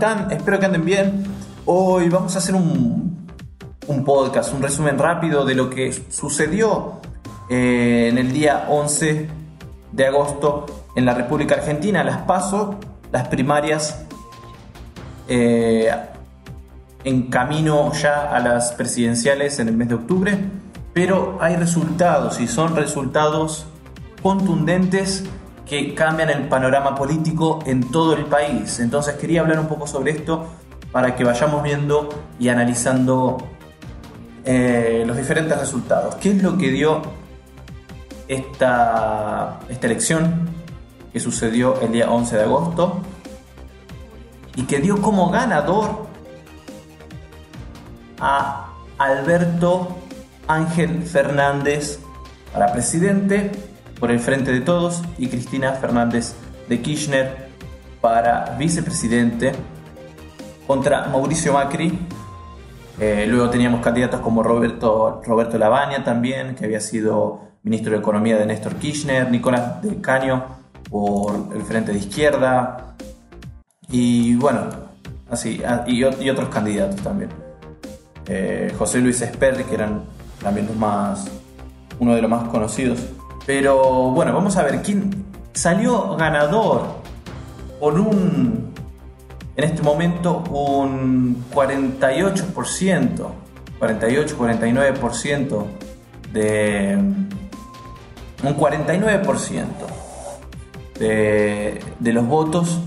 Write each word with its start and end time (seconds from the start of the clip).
Buena 0.00 0.16
gente, 0.16 0.30
¿cómo 0.30 0.30
están? 0.30 0.30
Espero 0.32 0.58
que 0.58 0.66
anden 0.66 0.84
bien. 0.84 1.24
Hoy 1.66 2.08
vamos 2.08 2.34
a 2.34 2.38
hacer 2.38 2.54
un, 2.54 3.26
un 3.86 4.04
podcast, 4.04 4.54
un 4.54 4.62
resumen 4.62 4.98
rápido 4.98 5.44
de 5.44 5.54
lo 5.54 5.68
que 5.68 5.92
sucedió 5.92 7.00
eh, 7.50 8.08
en 8.10 8.16
el 8.16 8.32
día 8.32 8.66
11 8.70 9.28
de 9.92 10.06
agosto 10.06 10.86
en 10.96 11.04
la 11.04 11.14
República 11.14 11.56
Argentina, 11.56 12.02
las 12.02 12.18
PASO, 12.22 12.78
las 13.12 13.28
primarias 13.28 14.06
eh, 15.28 15.90
en 17.04 17.22
camino 17.28 17.92
ya 17.92 18.34
a 18.34 18.40
las 18.40 18.72
presidenciales 18.72 19.58
en 19.58 19.68
el 19.68 19.76
mes 19.76 19.88
de 19.88 19.94
octubre, 19.96 20.38
pero 20.94 21.38
hay 21.40 21.56
resultados 21.56 22.40
y 22.40 22.48
son 22.48 22.74
resultados 22.74 23.66
contundentes 24.22 25.24
que 25.70 25.94
cambian 25.94 26.30
el 26.30 26.48
panorama 26.48 26.96
político 26.96 27.60
en 27.64 27.92
todo 27.92 28.14
el 28.14 28.24
país. 28.24 28.80
Entonces 28.80 29.14
quería 29.14 29.42
hablar 29.42 29.60
un 29.60 29.68
poco 29.68 29.86
sobre 29.86 30.10
esto 30.10 30.48
para 30.90 31.14
que 31.14 31.22
vayamos 31.22 31.62
viendo 31.62 32.08
y 32.40 32.48
analizando 32.48 33.38
eh, 34.44 35.04
los 35.06 35.16
diferentes 35.16 35.56
resultados. 35.56 36.16
¿Qué 36.16 36.30
es 36.30 36.42
lo 36.42 36.58
que 36.58 36.72
dio 36.72 37.02
esta, 38.26 39.60
esta 39.68 39.86
elección 39.86 40.48
que 41.12 41.20
sucedió 41.20 41.80
el 41.80 41.92
día 41.92 42.10
11 42.10 42.36
de 42.36 42.42
agosto 42.42 43.02
y 44.56 44.64
que 44.64 44.80
dio 44.80 45.00
como 45.00 45.30
ganador 45.30 46.08
a 48.18 48.72
Alberto 48.98 49.98
Ángel 50.48 51.04
Fernández 51.04 52.00
para 52.52 52.72
presidente 52.72 53.69
por 54.00 54.10
el 54.10 54.18
Frente 54.18 54.50
de 54.50 54.62
Todos 54.62 55.02
y 55.18 55.28
Cristina 55.28 55.72
Fernández 55.74 56.34
de 56.68 56.80
Kirchner 56.80 57.50
para 58.00 58.56
vicepresidente 58.58 59.52
contra 60.66 61.06
Mauricio 61.08 61.52
Macri. 61.52 61.96
Eh, 62.98 63.26
luego 63.28 63.50
teníamos 63.50 63.82
candidatos 63.82 64.20
como 64.20 64.42
Roberto, 64.42 65.20
Roberto 65.24 65.58
Lavagna 65.58 66.02
también, 66.02 66.54
que 66.54 66.64
había 66.64 66.80
sido 66.80 67.42
ministro 67.62 67.92
de 67.92 67.98
Economía 67.98 68.38
de 68.38 68.46
Néstor 68.46 68.76
Kirchner, 68.76 69.30
Nicolás 69.30 69.82
del 69.82 70.00
Caño 70.00 70.44
por 70.88 71.50
el 71.54 71.62
Frente 71.62 71.92
de 71.92 71.98
Izquierda 71.98 72.94
y 73.90 74.34
bueno, 74.36 74.62
así, 75.30 75.62
ah, 75.66 75.84
y, 75.86 76.02
otros 76.02 76.48
candidatos 76.48 77.00
también. 77.02 77.30
Eh, 78.26 78.72
José 78.78 79.00
Luis 79.00 79.20
Esperri, 79.20 79.64
que 79.64 79.74
eran 79.74 80.04
también 80.42 80.66
los 80.66 80.76
más, 80.76 81.26
uno 81.98 82.14
de 82.14 82.22
los 82.22 82.30
más 82.30 82.48
conocidos 82.48 83.00
pero 83.46 84.10
bueno, 84.10 84.32
vamos 84.32 84.56
a 84.56 84.62
ver 84.62 84.82
quién 84.82 85.24
salió 85.52 86.16
ganador 86.16 87.00
por 87.78 87.98
un, 87.98 88.72
en 89.56 89.64
este 89.64 89.82
momento, 89.82 90.44
un 90.50 91.44
48%, 91.52 93.26
48-49% 93.80 95.64
de... 96.32 96.96
Un 98.42 98.56
49% 98.56 99.60
de, 100.98 101.78
de 101.98 102.12
los 102.14 102.26
votos 102.26 102.80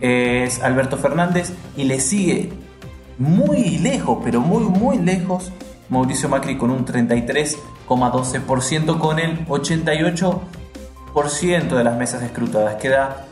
es 0.00 0.62
Alberto 0.62 0.96
Fernández 0.96 1.52
y 1.76 1.84
le 1.84 2.00
sigue 2.00 2.50
muy 3.18 3.78
lejos, 3.78 4.18
pero 4.24 4.40
muy, 4.40 4.64
muy 4.64 4.98
lejos, 4.98 5.52
Mauricio 5.88 6.28
Macri 6.28 6.58
con 6.58 6.70
un 6.70 6.84
33,12% 6.84 8.98
con 8.98 9.18
el 9.18 9.46
88% 9.46 11.76
de 11.76 11.84
las 11.84 11.96
mesas 11.96 12.22
escrutadas. 12.22 12.74
Queda 12.76 13.24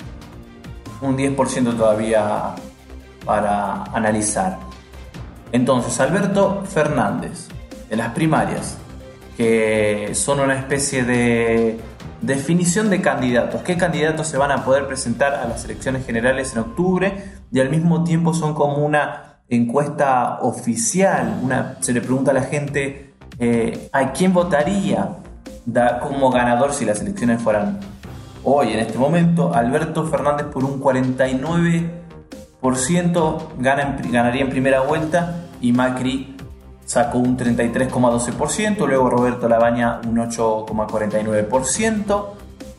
un 1.02 1.16
10% 1.16 1.76
todavía 1.76 2.56
para 3.24 3.84
analizar. 3.84 4.58
Entonces, 5.52 6.00
Alberto 6.00 6.64
Fernández, 6.66 7.46
de 7.88 7.96
las 7.96 8.12
primarias, 8.12 8.78
que 9.36 10.10
son 10.14 10.40
una 10.40 10.58
especie 10.58 11.04
de 11.04 11.78
definición 12.22 12.88
de 12.88 13.02
candidatos, 13.02 13.60
qué 13.62 13.76
candidatos 13.76 14.26
se 14.26 14.38
van 14.38 14.50
a 14.50 14.64
poder 14.64 14.86
presentar 14.86 15.34
a 15.34 15.46
las 15.46 15.62
elecciones 15.64 16.06
generales 16.06 16.54
en 16.54 16.60
octubre 16.60 17.34
y 17.52 17.60
al 17.60 17.68
mismo 17.68 18.02
tiempo 18.02 18.32
son 18.32 18.54
como 18.54 18.78
una 18.78 19.35
encuesta 19.48 20.40
oficial, 20.40 21.40
se 21.80 21.92
le 21.92 22.00
pregunta 22.00 22.32
a 22.32 22.34
la 22.34 22.42
gente 22.42 23.12
eh, 23.38 23.88
a 23.92 24.12
quién 24.12 24.32
votaría 24.32 25.18
como 26.00 26.30
ganador 26.30 26.72
si 26.72 26.84
las 26.84 27.00
elecciones 27.00 27.42
fueran 27.42 27.80
hoy, 28.44 28.72
en 28.72 28.78
este 28.78 28.98
momento, 28.98 29.52
Alberto 29.54 30.06
Fernández 30.06 30.46
por 30.46 30.64
un 30.64 30.80
49% 30.80 33.38
gana 33.58 33.98
ganaría 34.10 34.42
en 34.42 34.50
primera 34.50 34.80
vuelta 34.80 35.44
y 35.60 35.72
Macri 35.72 36.36
sacó 36.84 37.18
un 37.18 37.36
33,12%, 37.36 38.86
luego 38.86 39.10
Roberto 39.10 39.48
Labaña 39.48 40.00
un 40.06 40.16
8,49%, 40.16 42.26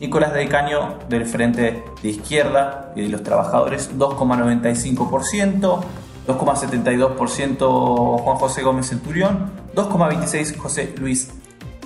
Nicolás 0.00 0.32
del 0.32 0.48
Caño 0.48 0.94
del 1.08 1.26
Frente 1.26 1.84
de 2.02 2.08
Izquierda 2.08 2.92
y 2.96 3.02
de 3.02 3.10
los 3.10 3.22
Trabajadores 3.22 3.96
2,95%, 3.96 5.80
2,72% 6.28 8.20
Juan 8.20 8.36
José 8.36 8.62
Gómez 8.62 8.88
Centurión, 8.88 9.50
2,26% 9.74 10.58
José 10.58 10.94
Luis 10.98 11.30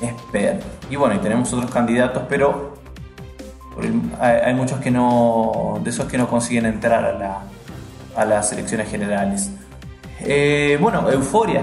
Esper. 0.00 0.60
Y 0.90 0.96
bueno, 0.96 1.14
y 1.14 1.18
tenemos 1.18 1.52
otros 1.52 1.70
candidatos, 1.70 2.24
pero 2.28 2.74
hay 4.18 4.52
muchos 4.54 4.80
que 4.80 4.90
no, 4.90 5.80
de 5.82 5.90
esos 5.90 6.06
que 6.06 6.18
no 6.18 6.28
consiguen 6.28 6.66
entrar 6.66 7.04
a, 7.04 7.12
la, 7.12 7.42
a 8.16 8.24
las 8.24 8.52
elecciones 8.52 8.90
generales. 8.90 9.50
Eh, 10.20 10.76
bueno, 10.80 11.08
euforia. 11.08 11.62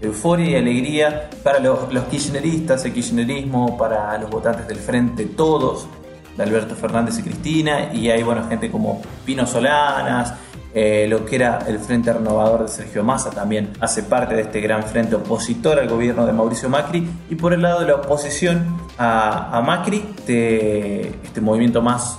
Euforia 0.00 0.50
y 0.50 0.54
alegría 0.54 1.30
para 1.42 1.58
los, 1.58 1.92
los 1.92 2.04
kirchneristas, 2.04 2.84
el 2.84 2.92
kirchnerismo, 2.92 3.76
para 3.76 4.16
los 4.18 4.30
votantes 4.30 4.68
del 4.68 4.78
frente, 4.78 5.24
todos, 5.24 5.88
de 6.36 6.42
Alberto 6.42 6.76
Fernández 6.76 7.18
y 7.18 7.22
Cristina, 7.22 7.92
y 7.92 8.10
hay 8.10 8.22
bueno, 8.22 8.46
gente 8.48 8.70
como 8.70 9.00
Pino 9.24 9.46
Solanas, 9.46 10.34
eh, 10.78 11.06
lo 11.08 11.24
que 11.24 11.36
era 11.36 11.60
el 11.66 11.78
Frente 11.78 12.12
Renovador 12.12 12.64
de 12.64 12.68
Sergio 12.68 13.02
Massa 13.02 13.30
también 13.30 13.72
hace 13.80 14.02
parte 14.02 14.34
de 14.34 14.42
este 14.42 14.60
gran 14.60 14.82
frente 14.82 15.14
opositor 15.14 15.78
al 15.78 15.88
gobierno 15.88 16.26
de 16.26 16.34
Mauricio 16.34 16.68
Macri. 16.68 17.08
Y 17.30 17.34
por 17.34 17.54
el 17.54 17.62
lado 17.62 17.80
de 17.80 17.86
la 17.86 17.94
oposición 17.94 18.76
a, 18.98 19.62
Macri, 19.64 20.04
este, 20.18 21.08
este, 21.08 21.40
movimiento 21.40 21.80
más 21.80 22.18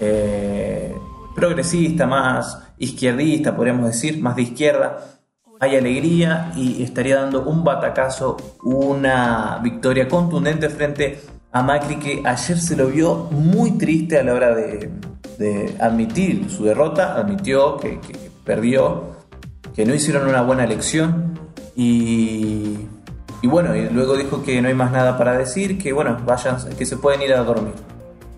eh, 0.00 0.96
progresista, 1.34 2.06
más 2.06 2.58
izquierdista, 2.78 3.54
podríamos 3.54 3.84
decir, 3.84 4.18
más 4.22 4.36
de 4.36 4.42
izquierda, 4.42 5.00
hay 5.60 5.76
alegría 5.76 6.52
y 6.56 6.82
estaría 6.82 7.16
dando 7.16 7.42
un 7.42 7.62
batacazo, 7.62 8.38
una 8.62 9.60
victoria 9.62 10.08
contundente 10.08 10.70
frente 10.70 11.20
a 11.36 11.37
Macri 11.52 11.96
que 11.96 12.22
ayer 12.24 12.58
se 12.58 12.76
lo 12.76 12.88
vio 12.88 13.28
muy 13.30 13.72
triste 13.72 14.18
a 14.18 14.22
la 14.22 14.34
hora 14.34 14.54
de, 14.54 14.90
de 15.38 15.74
admitir 15.80 16.50
su 16.50 16.64
derrota, 16.64 17.16
admitió 17.16 17.76
que, 17.76 17.98
perdió, 18.44 19.16
que 19.74 19.84
no 19.84 19.94
hicieron 19.94 20.28
una 20.28 20.42
buena 20.42 20.64
elección. 20.64 21.38
Y, 21.74 22.76
y 23.42 23.46
bueno, 23.46 23.74
y 23.76 23.88
luego 23.88 24.16
dijo 24.16 24.42
que 24.42 24.60
no 24.60 24.68
hay 24.68 24.74
más 24.74 24.92
nada 24.92 25.16
para 25.16 25.36
decir, 25.36 25.78
que 25.78 25.92
bueno, 25.92 26.18
vayan, 26.26 26.56
que 26.76 26.86
se 26.86 26.96
pueden 26.96 27.22
ir 27.22 27.32
a 27.34 27.42
dormir 27.42 27.74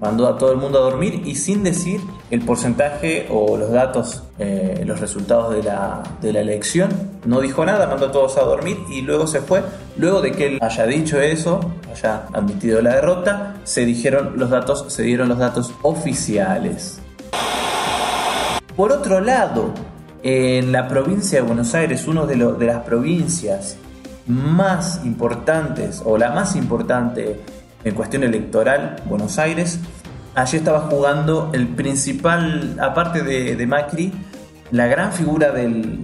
mandó 0.00 0.26
a 0.26 0.38
todo 0.38 0.52
el 0.52 0.58
mundo 0.58 0.79
a 0.79 0.82
dormir 0.82 1.23
y 1.25 1.35
sin 1.35 1.62
decir 1.62 2.00
el 2.31 2.41
porcentaje 2.41 3.26
o 3.31 3.56
los 3.56 3.70
datos, 3.70 4.23
eh, 4.38 4.82
los 4.87 5.00
resultados 5.00 5.55
de 5.55 5.62
la, 5.62 6.02
de 6.20 6.32
la, 6.32 6.41
elección. 6.41 6.91
No 7.25 7.41
dijo 7.41 7.64
nada, 7.64 7.87
mandó 7.87 8.06
a 8.06 8.12
todos 8.12 8.38
a 8.38 8.43
dormir 8.43 8.79
y 8.91 9.02
luego 9.02 9.26
se 9.26 9.41
fue. 9.41 9.62
Luego 9.97 10.20
de 10.20 10.32
que 10.32 10.47
él 10.47 10.58
haya 10.62 10.87
dicho 10.87 11.20
eso, 11.20 11.61
haya 11.91 12.26
admitido 12.32 12.81
la 12.81 12.94
derrota, 12.94 13.56
se 13.64 13.85
dijeron 13.85 14.35
los 14.37 14.50
datos, 14.50 14.87
se 14.88 15.02
dieron 15.02 15.29
los 15.29 15.38
datos 15.38 15.73
oficiales. 15.82 17.00
Por 18.75 18.93
otro 18.93 19.20
lado, 19.20 19.75
en 20.23 20.73
la 20.73 20.88
provincia 20.88 21.41
de 21.41 21.46
Buenos 21.46 21.75
Aires, 21.75 22.06
una 22.06 22.25
de, 22.25 22.37
de 22.37 22.67
las 22.67 22.85
provincias 22.85 23.76
más 24.26 25.00
importantes 25.05 26.03
o 26.05 26.17
la 26.17 26.31
más 26.31 26.56
importante 26.56 27.41
en 27.85 27.94
cuestión 27.94 28.25
electoral, 28.25 28.97
Buenos 29.06 29.38
Aires. 29.38 29.81
Allí 30.35 30.59
estaba 30.59 30.82
jugando 30.82 31.50
el 31.53 31.69
principal, 31.69 32.77
aparte 32.81 33.23
de, 33.23 33.67
Macri, 33.67 34.12
la 34.71 34.87
gran 34.87 35.12
figura 35.12 35.50
del, 35.50 36.00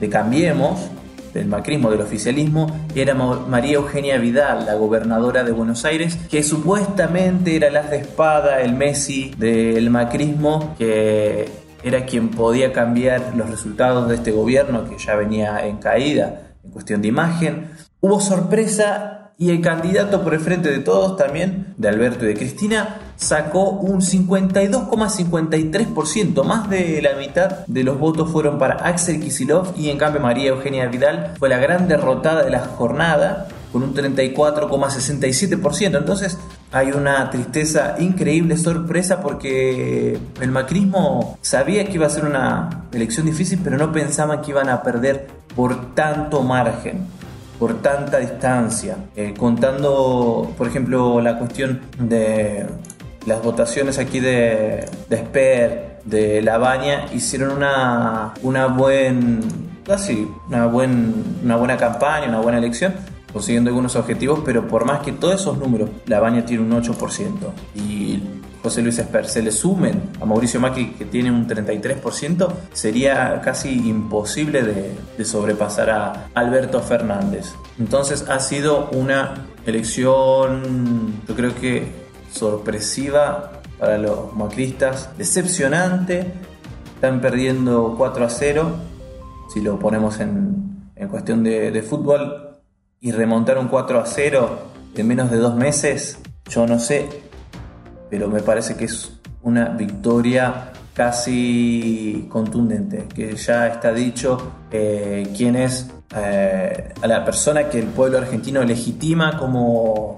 de 0.00 0.08
Cambiemos, 0.08 0.90
del 1.32 1.46
macrismo, 1.46 1.90
del 1.90 2.02
oficialismo, 2.02 2.86
era 2.94 3.14
María 3.14 3.76
Eugenia 3.76 4.18
Vidal, 4.18 4.66
la 4.66 4.74
gobernadora 4.74 5.44
de 5.44 5.52
Buenos 5.52 5.84
Aires, 5.84 6.18
que 6.30 6.42
supuestamente 6.42 7.56
era 7.56 7.70
la 7.70 7.82
de 7.82 7.98
espada, 7.98 8.60
el 8.60 8.74
Messi 8.74 9.32
del 9.38 9.88
macrismo, 9.88 10.74
que 10.76 11.48
era 11.82 12.04
quien 12.04 12.28
podía 12.28 12.72
cambiar 12.72 13.32
los 13.34 13.48
resultados 13.48 14.08
de 14.08 14.16
este 14.16 14.30
gobierno 14.30 14.88
que 14.88 14.98
ya 14.98 15.16
venía 15.16 15.66
en 15.66 15.78
caída 15.78 16.52
en 16.62 16.70
cuestión 16.70 17.02
de 17.02 17.08
imagen. 17.08 17.70
Hubo 18.00 18.20
sorpresa 18.20 19.21
y 19.38 19.50
el 19.50 19.60
candidato 19.60 20.22
por 20.22 20.34
el 20.34 20.40
frente 20.40 20.70
de 20.70 20.78
todos 20.78 21.16
también, 21.16 21.74
de 21.76 21.88
Alberto 21.88 22.24
y 22.24 22.28
de 22.28 22.34
Cristina, 22.34 23.00
sacó 23.16 23.70
un 23.70 24.00
52,53%, 24.00 26.44
más 26.44 26.70
de 26.70 27.02
la 27.02 27.14
mitad 27.14 27.66
de 27.66 27.82
los 27.84 27.98
votos 27.98 28.30
fueron 28.30 28.58
para 28.58 28.74
Axel 28.74 29.20
Kisilov 29.20 29.74
y 29.76 29.90
en 29.90 29.98
cambio 29.98 30.20
María 30.20 30.50
Eugenia 30.50 30.86
Vidal 30.86 31.34
fue 31.38 31.48
la 31.48 31.58
gran 31.58 31.88
derrotada 31.88 32.44
de 32.44 32.50
la 32.50 32.60
jornada 32.60 33.48
con 33.72 33.82
un 33.82 33.92
34,67%. 33.94 35.96
Entonces 35.96 36.38
hay 36.70 36.92
una 36.92 37.30
tristeza 37.30 37.96
increíble, 37.98 38.56
sorpresa, 38.56 39.20
porque 39.22 40.18
el 40.40 40.50
macrismo 40.50 41.38
sabía 41.40 41.84
que 41.86 41.94
iba 41.94 42.06
a 42.06 42.10
ser 42.10 42.26
una 42.26 42.84
elección 42.92 43.26
difícil, 43.26 43.60
pero 43.64 43.78
no 43.78 43.90
pensaban 43.92 44.42
que 44.42 44.50
iban 44.50 44.68
a 44.68 44.82
perder 44.82 45.26
por 45.56 45.94
tanto 45.94 46.42
margen 46.42 47.06
por 47.62 47.80
tanta 47.80 48.18
distancia, 48.18 48.96
eh, 49.14 49.34
contando, 49.38 50.52
por 50.58 50.66
ejemplo, 50.66 51.20
la 51.20 51.38
cuestión 51.38 51.80
de 51.96 52.66
las 53.24 53.40
votaciones 53.40 54.00
aquí 54.00 54.18
de, 54.18 54.84
de 55.08 55.16
Esper, 55.16 56.00
de 56.04 56.42
La 56.42 56.58
Baña, 56.58 57.06
hicieron 57.14 57.52
una, 57.52 58.34
una, 58.42 58.66
buen, 58.66 59.42
casi 59.86 60.26
una, 60.48 60.66
buen, 60.66 61.14
una 61.44 61.54
buena 61.54 61.76
campaña, 61.76 62.26
una 62.26 62.40
buena 62.40 62.58
elección, 62.58 62.94
consiguiendo 63.32 63.70
algunos 63.70 63.94
objetivos, 63.94 64.40
pero 64.44 64.66
por 64.66 64.84
más 64.84 64.98
que 65.02 65.12
todos 65.12 65.40
esos 65.40 65.56
números, 65.56 65.88
La 66.06 66.18
Baña 66.18 66.44
tiene 66.44 66.64
un 66.64 66.72
8% 66.72 67.32
y 67.76 68.20
José 68.62 68.80
Luis 68.80 68.98
Esper 68.98 69.26
se 69.26 69.42
le 69.42 69.50
sumen 69.50 70.10
a 70.20 70.24
Mauricio 70.24 70.60
Macri 70.60 70.92
que 70.92 71.04
tiene 71.04 71.32
un 71.32 71.48
33%, 71.48 72.48
sería 72.72 73.40
casi 73.40 73.88
imposible 73.88 74.62
de, 74.62 75.24
sobrepasar 75.24 75.90
a 75.90 76.28
Alberto 76.34 76.80
Fernández. 76.80 77.52
Entonces 77.78 78.26
ha 78.28 78.38
sido 78.38 78.88
una 78.90 79.46
elección, 79.66 81.22
yo 81.26 81.34
creo 81.34 81.54
que 81.54 81.86
sorpresiva 82.32 83.62
para 83.78 83.98
los 83.98 84.34
macristas, 84.34 85.10
decepcionante, 85.18 86.32
están 86.94 87.20
perdiendo 87.20 87.94
4 87.98 88.24
a 88.24 88.30
0, 88.30 88.76
si 89.52 89.60
lo 89.60 89.78
ponemos 89.78 90.20
en, 90.20 90.62
cuestión 91.10 91.42
de, 91.42 91.72
de 91.72 91.82
fútbol, 91.82 92.60
y 93.00 93.10
remontar 93.10 93.58
un 93.58 93.66
4 93.66 93.98
a 93.98 94.06
0 94.06 94.58
en 94.94 95.08
menos 95.08 95.30
de 95.32 95.38
dos 95.38 95.56
meses, 95.56 96.18
yo 96.48 96.64
no 96.66 96.78
sé 96.78 97.31
pero 98.12 98.28
me 98.28 98.42
parece 98.42 98.76
que 98.76 98.84
es 98.84 99.10
una 99.42 99.70
victoria 99.70 100.70
casi 100.92 102.26
contundente, 102.28 103.06
que 103.14 103.36
ya 103.36 103.68
está 103.68 103.90
dicho 103.90 104.52
eh, 104.70 105.32
quién 105.34 105.56
es 105.56 105.90
eh, 106.14 106.92
a 107.00 107.06
la 107.06 107.24
persona 107.24 107.70
que 107.70 107.78
el 107.78 107.86
pueblo 107.86 108.18
argentino 108.18 108.62
legitima 108.64 109.38
como, 109.38 110.14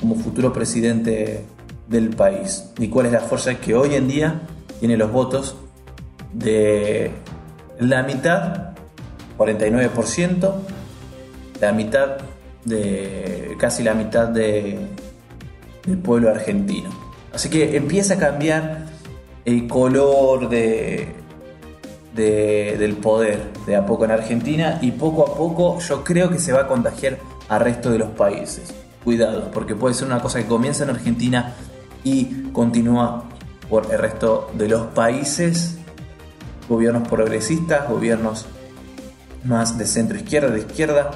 como 0.00 0.14
futuro 0.14 0.54
presidente 0.54 1.44
del 1.86 2.08
país 2.16 2.72
y 2.78 2.88
cuál 2.88 3.04
es 3.04 3.12
la 3.12 3.20
fuerza 3.20 3.56
que 3.56 3.74
hoy 3.74 3.94
en 3.94 4.08
día 4.08 4.40
tiene 4.80 4.96
los 4.96 5.12
votos 5.12 5.54
de 6.32 7.10
la 7.78 8.04
mitad, 8.04 8.70
49%, 9.36 10.52
la 11.60 11.72
mitad 11.72 12.16
de 12.64 13.54
casi 13.60 13.82
la 13.82 13.92
mitad 13.92 14.28
de, 14.28 14.78
del 15.84 15.98
pueblo 15.98 16.30
argentino. 16.30 17.07
Así 17.32 17.48
que 17.50 17.76
empieza 17.76 18.14
a 18.14 18.18
cambiar 18.18 18.86
el 19.44 19.66
color 19.66 20.48
de, 20.48 21.14
del 22.14 22.96
poder 22.96 23.52
de 23.66 23.76
a 23.76 23.86
poco 23.86 24.04
en 24.04 24.10
Argentina 24.10 24.78
y 24.82 24.90
poco 24.92 25.26
a 25.26 25.34
poco 25.34 25.78
yo 25.80 26.04
creo 26.04 26.30
que 26.30 26.38
se 26.38 26.52
va 26.52 26.62
a 26.62 26.66
contagiar 26.66 27.18
al 27.48 27.60
resto 27.60 27.90
de 27.90 27.98
los 27.98 28.10
países. 28.10 28.74
Cuidado, 29.04 29.50
porque 29.52 29.74
puede 29.74 29.94
ser 29.94 30.06
una 30.06 30.20
cosa 30.20 30.38
que 30.40 30.46
comienza 30.46 30.84
en 30.84 30.90
Argentina 30.90 31.54
y 32.04 32.50
continúa 32.52 33.24
por 33.70 33.90
el 33.92 33.98
resto 33.98 34.50
de 34.54 34.68
los 34.68 34.86
países, 34.88 35.78
gobiernos 36.68 37.06
progresistas, 37.08 37.88
gobiernos 37.88 38.46
más 39.44 39.78
de 39.78 39.86
centro 39.86 40.16
izquierda, 40.16 40.50
de 40.50 40.60
izquierda. 40.60 41.10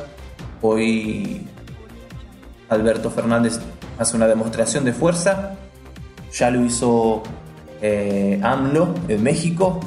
Hoy 0.61 1.47
Alberto 2.69 3.11
Fernández 3.11 3.59
hace 3.99 4.17
una 4.17 4.27
demostración 4.27 4.85
de 4.85 4.93
fuerza 4.93 5.57
ya 6.33 6.51
lo 6.51 6.65
hizo 6.65 7.23
eh, 7.81 8.41
AMLO 8.43 8.95
en 9.09 9.23
México 9.23 9.81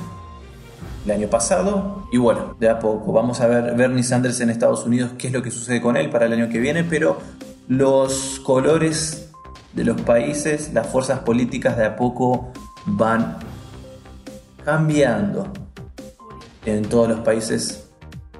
el 1.06 1.12
año 1.12 1.28
pasado. 1.28 2.08
Y 2.12 2.18
bueno, 2.18 2.56
de 2.60 2.70
a 2.70 2.80
poco. 2.80 3.12
Vamos 3.12 3.42
a 3.42 3.48
ver 3.48 3.76
Bernie 3.76 4.04
Sanders 4.04 4.40
en 4.42 4.50
Estados 4.50 4.86
Unidos, 4.86 5.12
qué 5.18 5.28
es 5.28 5.34
lo 5.34 5.42
que 5.42 5.52
sucede 5.52 5.82
con 5.82 5.98
él 5.98 6.10
para 6.10 6.26
el 6.26 6.34
año 6.34 6.50
que 6.50 6.60
viene. 6.60 6.84
Pero 6.84 7.20
los 7.68 8.40
colores 8.44 9.30
de 9.74 9.84
los 9.84 10.00
países, 10.02 10.72
las 10.74 10.88
fuerzas 10.88 11.20
políticas 11.20 11.78
de 11.78 11.86
a 11.86 11.96
poco 11.96 12.52
van 12.86 13.38
cambiando 14.64 15.52
en 16.66 16.84
todos 16.84 17.10
los 17.10 17.20
países 17.20 17.90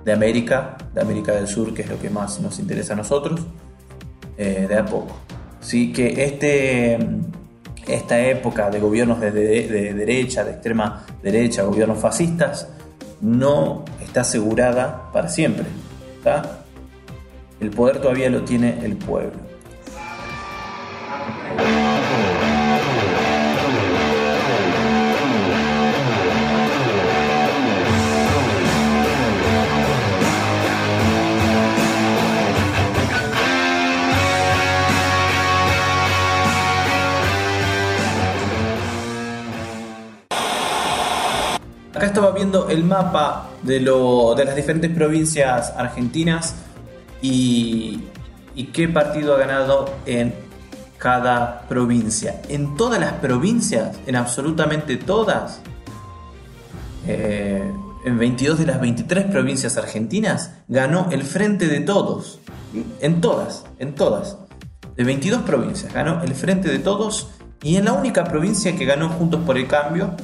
de 0.04 0.14
América, 0.14 0.78
de 0.94 1.02
América 1.02 1.34
del 1.34 1.48
Sur, 1.48 1.74
que 1.74 1.82
es 1.82 1.90
lo 1.90 2.00
que 2.00 2.10
más 2.10 2.40
nos 2.40 2.60
interesa 2.60 2.94
a 2.94 2.96
nosotros, 2.96 3.42
eh, 4.38 4.66
de 4.68 4.78
a 4.78 4.86
poco. 4.86 5.16
Así 5.62 5.92
que 5.92 6.24
este 6.24 7.00
esta 7.88 8.20
época 8.20 8.70
de 8.70 8.80
gobiernos 8.80 9.20
de, 9.20 9.32
derecha, 9.32 10.44
de 10.44 10.52
extrema 10.52 11.06
derecha, 11.22 11.64
gobiernos 11.64 12.00
fascistas, 12.00 12.68
no 13.22 13.86
está 14.02 14.22
asegurada 14.22 15.12
para 15.12 15.30
siempre. 15.30 15.66
El 17.60 17.70
poder 17.70 18.02
todavía 18.02 18.30
lo 18.30 18.42
tiene 18.42 18.84
el 18.84 18.96
pueblo. 18.96 19.55
Viendo 42.36 42.70
el 42.70 42.84
mapa 42.84 43.50
de, 43.64 43.80
lo, 43.80 44.36
de 44.36 44.46
las 44.46 44.56
diferentes 44.56 44.92
provincias 44.92 45.74
argentinas 45.76 46.56
y, 47.22 48.04
qué 48.74 48.88
partido 48.88 49.36
ha 49.36 49.40
ganado 49.40 49.90
en 50.06 50.34
cada 50.98 51.62
provincia. 51.68 52.42
En 52.50 52.76
todas 52.78 53.00
las 53.00 53.14
provincias, 53.14 53.98
en 54.06 54.16
absolutamente 54.16 54.98
todas, 54.98 55.62
eh, 57.08 57.64
en 58.06 58.18
22 58.18 58.60
de 58.60 58.66
las 58.68 58.80
23 58.80 59.26
provincias 59.26 59.78
argentinas, 59.78 60.52
ganó 60.68 61.10
el 61.12 61.24
Frente 61.24 61.68
de 61.68 61.80
Todos. 61.82 62.40
En 63.02 63.22
todas, 63.22 63.66
en 63.80 63.96
todas. 63.96 64.38
De 64.96 65.04
22 65.04 65.42
provincias 65.42 65.94
ganó 65.94 66.22
el 66.24 66.34
Frente 66.36 66.70
de 66.70 66.80
Todos 66.80 67.30
y 67.64 67.78
en 67.78 67.86
la 67.86 67.94
única 67.94 68.24
provincia 68.26 68.76
que 68.76 68.86
ganó 68.86 69.10
Juntos 69.10 69.42
por 69.46 69.58
el 69.58 69.68
Cambio 69.68 70.16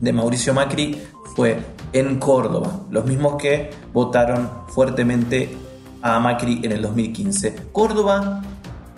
de 0.00 0.12
Mauricio 0.12 0.54
Macri 0.54 1.00
fue 1.34 1.58
en 1.92 2.18
Córdoba, 2.18 2.80
los 2.90 3.04
mismos 3.04 3.36
que 3.40 3.70
votaron 3.92 4.50
fuertemente 4.68 5.56
a 6.02 6.18
Macri 6.20 6.60
en 6.62 6.72
el 6.72 6.82
2015. 6.82 7.68
Córdoba 7.72 8.42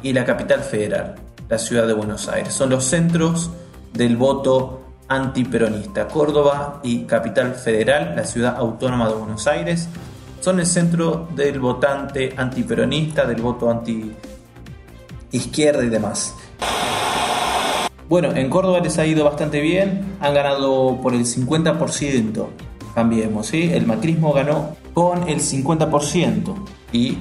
y 0.02 0.12
la 0.12 0.25
capital 0.25 0.61
federal, 0.61 1.16
la 1.49 1.59
ciudad 1.59 1.87
de 1.87 1.92
Buenos 1.92 2.28
Aires, 2.28 2.52
son 2.52 2.71
los 2.71 2.85
centros 2.85 3.50
del 3.92 4.16
voto 4.16 4.80
antiperonista. 5.09 6.07
Córdoba 6.09 6.80
y 6.83 7.04
capital 7.04 7.54
federal, 7.54 8.14
la 8.16 8.25
ciudad 8.25 8.57
autónoma 8.57 9.09
de 9.09 9.14
Buenos 9.14 9.47
Aires, 9.47 9.88
son 10.40 10.61
el 10.61 10.66
centro 10.66 11.28
del 11.35 11.61
votante 11.61 12.33
antiperonista, 12.37 13.26
del 13.26 13.42
voto 13.42 13.71
anti 13.71 14.12
izquierda 15.33 15.85
y 15.85 15.88
demás. 15.88 16.35
Bueno, 18.11 18.35
en 18.35 18.50
Córdoba 18.50 18.81
les 18.81 18.99
ha 18.99 19.07
ido 19.07 19.25
bastante 19.25 19.61
bien, 19.61 20.17
han 20.19 20.35
ganado 20.35 20.99
por 21.00 21.14
el 21.14 21.25
50%, 21.25 22.47
cambiemos, 22.93 23.47
¿sí? 23.47 23.71
El 23.73 23.87
macrismo 23.87 24.33
ganó 24.33 24.76
con 24.95 25.29
el 25.29 25.38
50% 25.38 26.57
y 26.90 27.19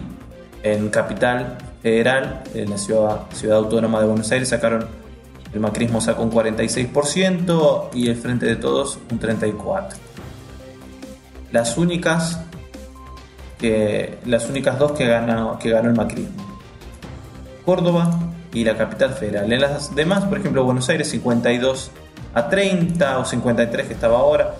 en 0.63 0.89
Capital 0.89 1.59
Federal, 1.83 2.41
en 2.55 2.71
la 2.71 2.79
ciudad, 2.79 3.27
ciudad 3.31 3.59
autónoma 3.59 3.99
de 3.99 4.07
Buenos 4.07 4.31
Aires, 4.31 4.49
sacaron, 4.49 4.87
el 5.53 5.59
macrismo 5.59 6.01
sacó 6.01 6.23
un 6.23 6.31
46% 6.31 7.89
y 7.93 8.09
el 8.09 8.15
Frente 8.15 8.47
de 8.47 8.55
Todos 8.55 8.97
un 9.11 9.19
34%. 9.19 9.89
Las 11.51 11.77
únicas, 11.77 12.41
que, 13.59 14.17
las 14.25 14.49
únicas 14.49 14.79
dos 14.79 14.93
que 14.93 15.05
ganó, 15.05 15.59
que 15.59 15.69
ganó 15.69 15.89
el 15.89 15.95
macrismo. 15.95 16.43
Córdoba 17.63 18.28
y 18.53 18.63
la 18.63 18.77
capital 18.77 19.13
federal. 19.13 19.51
En 19.51 19.61
las 19.61 19.95
demás, 19.95 20.25
por 20.25 20.39
ejemplo, 20.39 20.63
Buenos 20.63 20.89
Aires 20.89 21.09
52 21.09 21.91
a 22.33 22.49
30 22.49 23.19
o 23.19 23.25
53 23.25 23.87
que 23.87 23.93
estaba 23.93 24.17
ahora. 24.19 24.55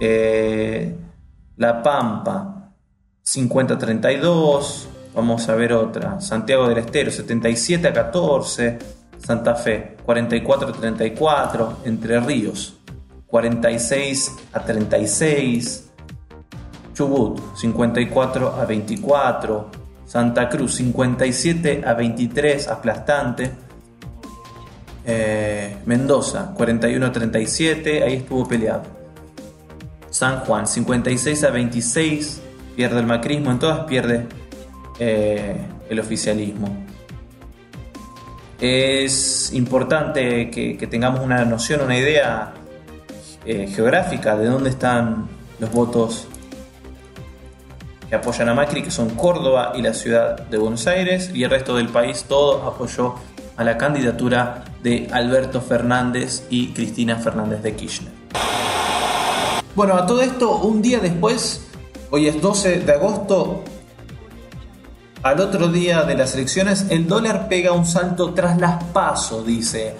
Eh, 0.00 0.94
la 1.56 1.82
Pampa 1.82 2.72
50 3.22 3.74
a 3.74 3.78
32, 3.78 4.88
Vamos 5.18 5.48
a 5.48 5.56
ver 5.56 5.72
otra. 5.72 6.20
Santiago 6.20 6.68
del 6.68 6.78
Estero, 6.78 7.10
77 7.10 7.88
a 7.88 7.92
14. 7.92 8.78
Santa 9.18 9.56
Fe, 9.56 9.96
44 10.04 10.68
a 10.68 10.72
34. 10.72 11.78
Entre 11.86 12.20
Ríos, 12.20 12.76
46 13.26 14.36
a 14.52 14.60
36. 14.60 15.90
Chubut, 16.94 17.40
54 17.56 18.54
a 18.60 18.64
24. 18.64 19.70
Santa 20.08 20.48
Cruz, 20.48 20.76
57 20.76 21.82
a 21.84 21.92
23, 21.92 22.68
aplastante. 22.68 23.50
Eh, 25.04 25.76
Mendoza, 25.84 26.54
41 26.56 27.04
a 27.04 27.12
37, 27.12 28.02
ahí 28.02 28.14
estuvo 28.14 28.48
peleado. 28.48 28.84
San 30.08 30.40
Juan, 30.40 30.66
56 30.66 31.44
a 31.44 31.50
26, 31.50 32.40
pierde 32.74 33.00
el 33.00 33.06
macrismo, 33.06 33.50
en 33.50 33.58
todas 33.58 33.80
pierde 33.80 34.26
eh, 34.98 35.58
el 35.90 36.00
oficialismo. 36.00 36.86
Es 38.58 39.52
importante 39.52 40.50
que, 40.50 40.86
tengamos 40.90 41.20
una 41.20 41.44
noción, 41.44 41.82
una 41.82 41.98
idea 41.98 42.54
eh, 43.44 43.66
geográfica 43.68 44.38
de 44.38 44.46
dónde 44.46 44.70
están 44.70 45.28
los 45.60 45.70
votos 45.70 46.26
que 48.08 48.16
apoyan 48.16 48.48
a 48.48 48.54
Macri, 48.54 48.82
que 48.82 48.90
son 48.90 49.10
Córdoba 49.10 49.72
y 49.74 49.82
la 49.82 49.94
ciudad 49.94 50.38
de 50.38 50.58
Buenos 50.58 50.86
Aires, 50.86 51.30
y 51.34 51.44
el 51.44 51.50
resto 51.50 51.76
del 51.76 51.88
país 51.88 52.24
todo 52.28 52.66
apoyó 52.66 53.16
a 53.56 53.64
la 53.64 53.76
candidatura 53.76 54.64
de 54.82 55.08
Alberto 55.12 55.60
Fernández 55.60 56.46
y 56.48 56.68
Cristina 56.68 57.16
Fernández 57.16 57.62
de 57.62 57.74
Kirchner. 57.74 58.12
Bueno, 59.74 59.94
a 59.94 60.06
todo 60.06 60.22
esto, 60.22 60.58
un 60.58 60.80
día 60.80 61.00
después, 61.00 61.66
hoy 62.10 62.28
es 62.28 62.40
12 62.40 62.80
de 62.80 62.92
agosto, 62.92 63.64
al 65.22 65.40
otro 65.40 65.68
día 65.68 66.04
de 66.04 66.14
las 66.14 66.34
elecciones, 66.34 66.86
el 66.90 67.08
dólar 67.08 67.48
pega 67.48 67.72
un 67.72 67.84
salto 67.84 68.32
tras 68.34 68.58
las 68.58 68.84
pasos, 68.84 69.44
dice 69.44 69.94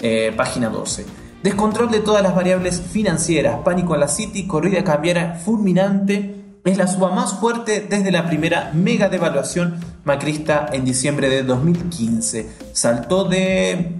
eh, 0.00 0.32
página 0.36 0.68
12. 0.68 1.06
Descontrol 1.42 1.90
de 1.90 2.00
todas 2.00 2.22
las 2.22 2.34
variables 2.34 2.80
financieras, 2.80 3.60
pánico 3.64 3.94
en 3.94 4.00
la 4.00 4.08
City, 4.08 4.46
corrida 4.46 4.82
cambiaria 4.82 5.34
fulminante. 5.34 6.35
Es 6.66 6.76
la 6.78 6.88
suba 6.88 7.12
más 7.14 7.34
fuerte 7.34 7.86
desde 7.88 8.10
la 8.10 8.26
primera 8.26 8.72
mega 8.74 9.08
devaluación 9.08 9.78
macrista 10.02 10.68
en 10.72 10.84
diciembre 10.84 11.28
de 11.28 11.44
2015. 11.44 12.50
Saltó 12.72 13.22
de 13.22 13.92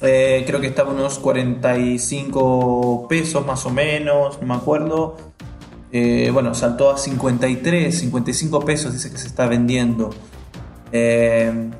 eh, 0.00 0.44
creo 0.46 0.60
que 0.60 0.68
estaba 0.68 0.92
unos 0.92 1.18
45 1.18 3.08
pesos 3.08 3.44
más 3.44 3.66
o 3.66 3.70
menos, 3.70 4.40
no 4.40 4.46
me 4.46 4.54
acuerdo, 4.54 5.16
eh, 5.90 6.30
bueno, 6.32 6.54
saltó 6.54 6.92
a 6.92 6.96
53, 6.96 7.98
55 7.98 8.60
pesos, 8.60 8.92
dice 8.92 9.10
que 9.10 9.18
se 9.18 9.26
está 9.26 9.48
vendiendo. 9.48 10.10
Eh, 10.92 11.70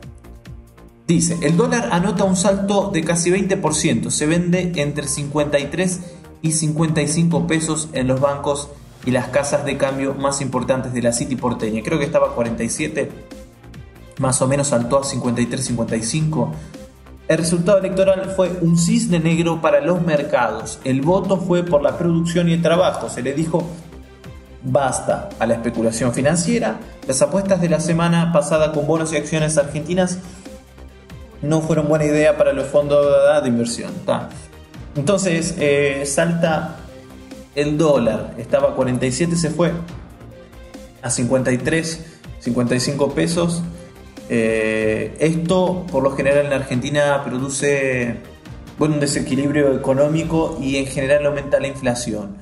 dice, 1.06 1.38
el 1.42 1.56
dólar 1.56 1.90
anota 1.92 2.24
un 2.24 2.34
salto 2.34 2.90
de 2.92 3.04
casi 3.04 3.30
20%, 3.30 4.10
se 4.10 4.26
vende 4.26 4.72
entre 4.74 5.06
53 5.06 6.00
y 6.42 6.50
55 6.50 7.46
pesos 7.46 7.90
en 7.92 8.08
los 8.08 8.20
bancos 8.20 8.70
y 9.06 9.10
las 9.10 9.28
casas 9.28 9.64
de 9.64 9.76
cambio 9.76 10.14
más 10.14 10.40
importantes 10.40 10.92
de 10.92 11.02
la 11.02 11.12
City 11.12 11.36
porteña. 11.36 11.82
Creo 11.82 11.98
que 11.98 12.04
estaba 12.04 12.28
a 12.28 12.30
47, 12.30 13.10
más 14.18 14.40
o 14.42 14.48
menos 14.48 14.68
saltó 14.68 15.00
a 15.00 15.04
53, 15.04 15.64
55. 15.64 16.52
El 17.26 17.38
resultado 17.38 17.78
electoral 17.78 18.32
fue 18.36 18.50
un 18.60 18.76
cisne 18.76 19.18
negro 19.18 19.60
para 19.60 19.80
los 19.80 20.02
mercados. 20.02 20.78
El 20.84 21.00
voto 21.00 21.38
fue 21.38 21.62
por 21.62 21.82
la 21.82 21.96
producción 21.96 22.48
y 22.48 22.52
el 22.52 22.62
trabajo. 22.62 23.08
Se 23.08 23.22
le 23.22 23.32
dijo 23.32 23.66
Basta 24.66 25.28
a 25.38 25.46
la 25.46 25.54
especulación 25.54 26.14
financiera. 26.14 26.80
Las 27.06 27.20
apuestas 27.20 27.60
de 27.60 27.68
la 27.68 27.80
semana 27.80 28.32
pasada 28.32 28.72
con 28.72 28.86
bonos 28.86 29.12
y 29.12 29.16
acciones 29.16 29.58
argentinas 29.58 30.18
no 31.42 31.60
fueron 31.60 31.86
buena 31.86 32.06
idea 32.06 32.38
para 32.38 32.54
los 32.54 32.68
fondos 32.68 33.06
de 33.42 33.48
inversión. 33.48 33.92
Entonces 34.96 35.54
eh, 35.58 36.04
salta 36.06 36.76
el 37.54 37.78
dólar, 37.78 38.34
estaba 38.38 38.70
a 38.70 38.74
47, 38.74 39.36
se 39.36 39.50
fue 39.50 39.72
a 41.02 41.10
53, 41.10 42.04
55 42.40 43.14
pesos. 43.14 43.62
Eh, 44.28 45.16
esto 45.20 45.86
por 45.90 46.02
lo 46.02 46.12
general 46.12 46.46
en 46.46 46.52
Argentina 46.52 47.22
produce 47.24 48.16
bueno, 48.78 48.94
un 48.94 49.00
desequilibrio 49.00 49.74
económico 49.76 50.58
y 50.60 50.76
en 50.76 50.86
general 50.86 51.26
aumenta 51.26 51.60
la 51.60 51.68
inflación. 51.68 52.36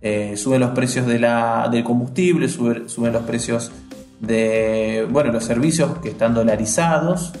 Eh, 0.00 0.36
suben 0.36 0.60
los 0.60 0.70
precios 0.70 1.06
de 1.06 1.18
la, 1.18 1.68
del 1.70 1.82
combustible, 1.84 2.48
suben, 2.48 3.12
los 3.12 3.22
precios 3.22 3.72
de 4.20 5.06
bueno, 5.10 5.32
los 5.32 5.44
servicios 5.44 5.98
que 5.98 6.10
están 6.10 6.34
dolarizados, 6.34 7.32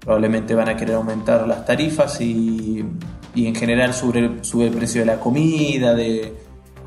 probablemente 0.00 0.54
van 0.54 0.68
a 0.68 0.76
querer 0.76 0.96
aumentar 0.96 1.46
las 1.46 1.64
tarifas 1.64 2.20
y, 2.20 2.84
en 3.34 3.54
general 3.54 3.94
sube, 3.94 4.38
sube, 4.42 4.66
el 4.66 4.74
precio 4.74 5.00
de 5.02 5.06
la 5.06 5.20
comida, 5.20 5.94
de, 5.94 6.34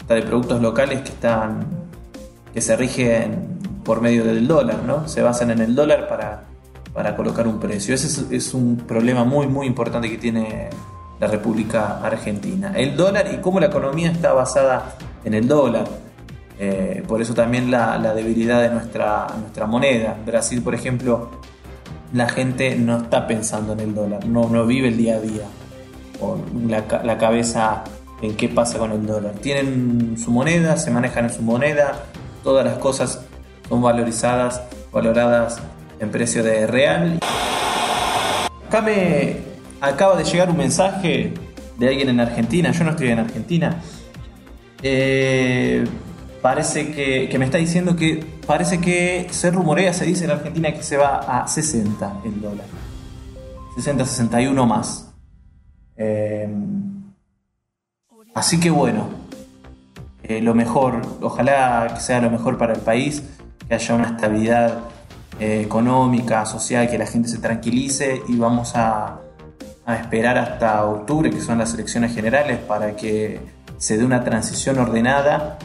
de 0.07 0.21
productos 0.21 0.62
locales 0.62 1.01
que 1.01 1.09
están 1.09 1.83
que 2.53 2.62
se 2.62 2.75
rigen 2.75 3.57
por 3.83 4.01
medio 4.01 4.23
del 4.23 4.47
dólar, 4.47 4.83
¿no? 4.85 5.07
Se 5.07 5.21
basan 5.21 5.51
en 5.51 5.59
el 5.59 5.75
dólar 5.75 6.07
para, 6.07 6.43
para 6.93 7.15
colocar 7.15 7.47
un 7.47 7.59
precio. 7.59 7.95
Ese 7.95 8.35
es, 8.35 8.53
un 8.53 8.77
problema 8.77 9.23
muy 9.23 9.47
muy 9.47 9.65
importante 9.65 10.09
que 10.09 10.17
tiene 10.17 10.69
la 11.19 11.27
República 11.27 12.00
Argentina. 12.03 12.73
El 12.75 12.95
dólar 12.95 13.31
y 13.33 13.38
cómo 13.38 13.59
la 13.59 13.67
economía 13.67 14.12
está 14.12 14.33
basada 14.33 14.95
en 15.25 15.33
el 15.33 15.47
dólar. 15.47 15.88
Eh, 16.59 17.03
por 17.07 17.21
eso 17.21 17.33
también 17.33 17.71
la, 17.71 18.13
debilidad 18.13 18.62
de 18.62 18.69
nuestra, 18.69 19.27
nuestra 19.39 19.65
moneda. 19.65 20.15
Brasil, 20.23 20.62
por 20.62 20.75
ejemplo, 20.75 21.31
la 22.13 22.29
gente 22.29 22.75
no 22.75 22.97
está 22.97 23.25
pensando 23.25 23.73
en 23.73 23.79
el 23.79 23.95
dólar, 23.95 24.25
no, 24.27 24.47
no 24.47 24.65
vive 24.67 24.89
el 24.89 24.97
día 24.97 25.15
a 25.15 25.19
día 25.19 25.43
la, 26.68 27.18
cabeza 27.18 27.84
en 28.22 28.36
qué 28.36 28.50
pasa 28.50 28.77
con 28.77 28.92
el 28.92 29.06
dólar. 29.06 29.34
Tienen 29.42 30.15
su 30.18 30.32
moneda, 30.32 30.77
se 30.77 30.92
manejan 30.92 31.25
en 31.25 31.34
su 31.34 31.42
moneda, 31.42 32.03
todas 32.44 32.65
las 32.65 32.77
cosas 32.77 33.22
son 33.70 33.82
valorizadas, 33.82 34.62
valoradas 34.92 35.60
en 36.00 36.10
precio 36.10 36.44
de 36.44 36.68
real. 36.68 37.20
Acá 38.68 38.82
me, 38.82 39.38
acaba 39.82 40.15
de 40.15 40.24
llegar 40.24 40.50
un 40.50 40.58
mensaje 40.58 41.34
de 41.77 41.88
alguien 41.88 42.10
en 42.10 42.20
Argentina, 42.20 42.72
yo 42.72 42.84
no 42.84 42.92
estoy 42.92 43.10
en 43.10 43.20
Argentina, 43.20 43.82
eh, 44.82 45.86
parece 46.42 46.92
que, 46.92 47.34
me 47.39 47.46
está 47.46 47.58
diciendo 47.58 47.96
que 47.96 48.24
parece 48.46 48.80
que 48.80 49.27
se 49.32 49.50
rumorea, 49.50 49.94
se 49.94 50.06
dice 50.06 50.25
en 50.25 50.32
Argentina 50.32 50.74
que 50.74 50.84
se 50.84 50.98
va 50.98 51.20
a 51.20 51.48
60 51.48 52.22
el 52.25 52.42
dólar. 52.42 52.65
60, 53.75 54.06
61 54.06 54.65
más. 54.65 55.02
Eh, 56.03 56.50
así 58.33 58.60
que 58.60 58.69
bueno, 58.69 59.07
eh, 60.24 60.41
lo 60.41 60.53
mejor, 60.53 61.01
ojalá 61.22 61.91
que 61.93 62.01
sea 62.01 62.22
lo 62.22 62.29
mejor 62.29 62.57
para 62.57 62.74
el 62.74 62.81
país, 62.81 63.24
que 63.67 63.75
haya 63.75 63.95
una 63.95 64.10
estabilidad 64.10 64.79
económica, 65.39 66.45
social, 66.45 66.89
que 66.89 66.98
la 66.98 67.07
gente 67.07 67.27
se 67.27 67.39
tranquilice 67.39 68.22
y 68.27 68.38
vamos 68.38 68.75
a, 68.75 69.19
a 69.86 69.95
esperar 69.95 70.38
hasta 70.38 70.86
octubre, 70.86 71.29
que 71.31 71.41
son 71.41 71.57
las 71.57 71.74
elecciones 71.74 72.13
generales, 72.13 72.60
para 72.60 72.95
que 72.95 73.41
se 73.77 73.98
dé 73.98 74.05
una 74.05 74.24
transición 74.24 74.77
ordenada 74.77 75.57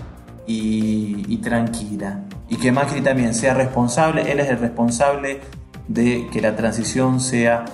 y, 0.46 1.36
tranquila. 1.38 2.24
Y 2.48 2.56
que 2.56 2.72
Macri 2.72 3.00
también 3.00 3.34
sea 3.34 3.54
responsable, 3.54 4.32
él 4.32 4.40
es 4.40 4.48
el 4.48 4.58
responsable 4.58 5.40
de 5.86 6.26
que 6.32 6.40
la 6.40 6.56
transición 6.56 7.20
sea 7.20 7.64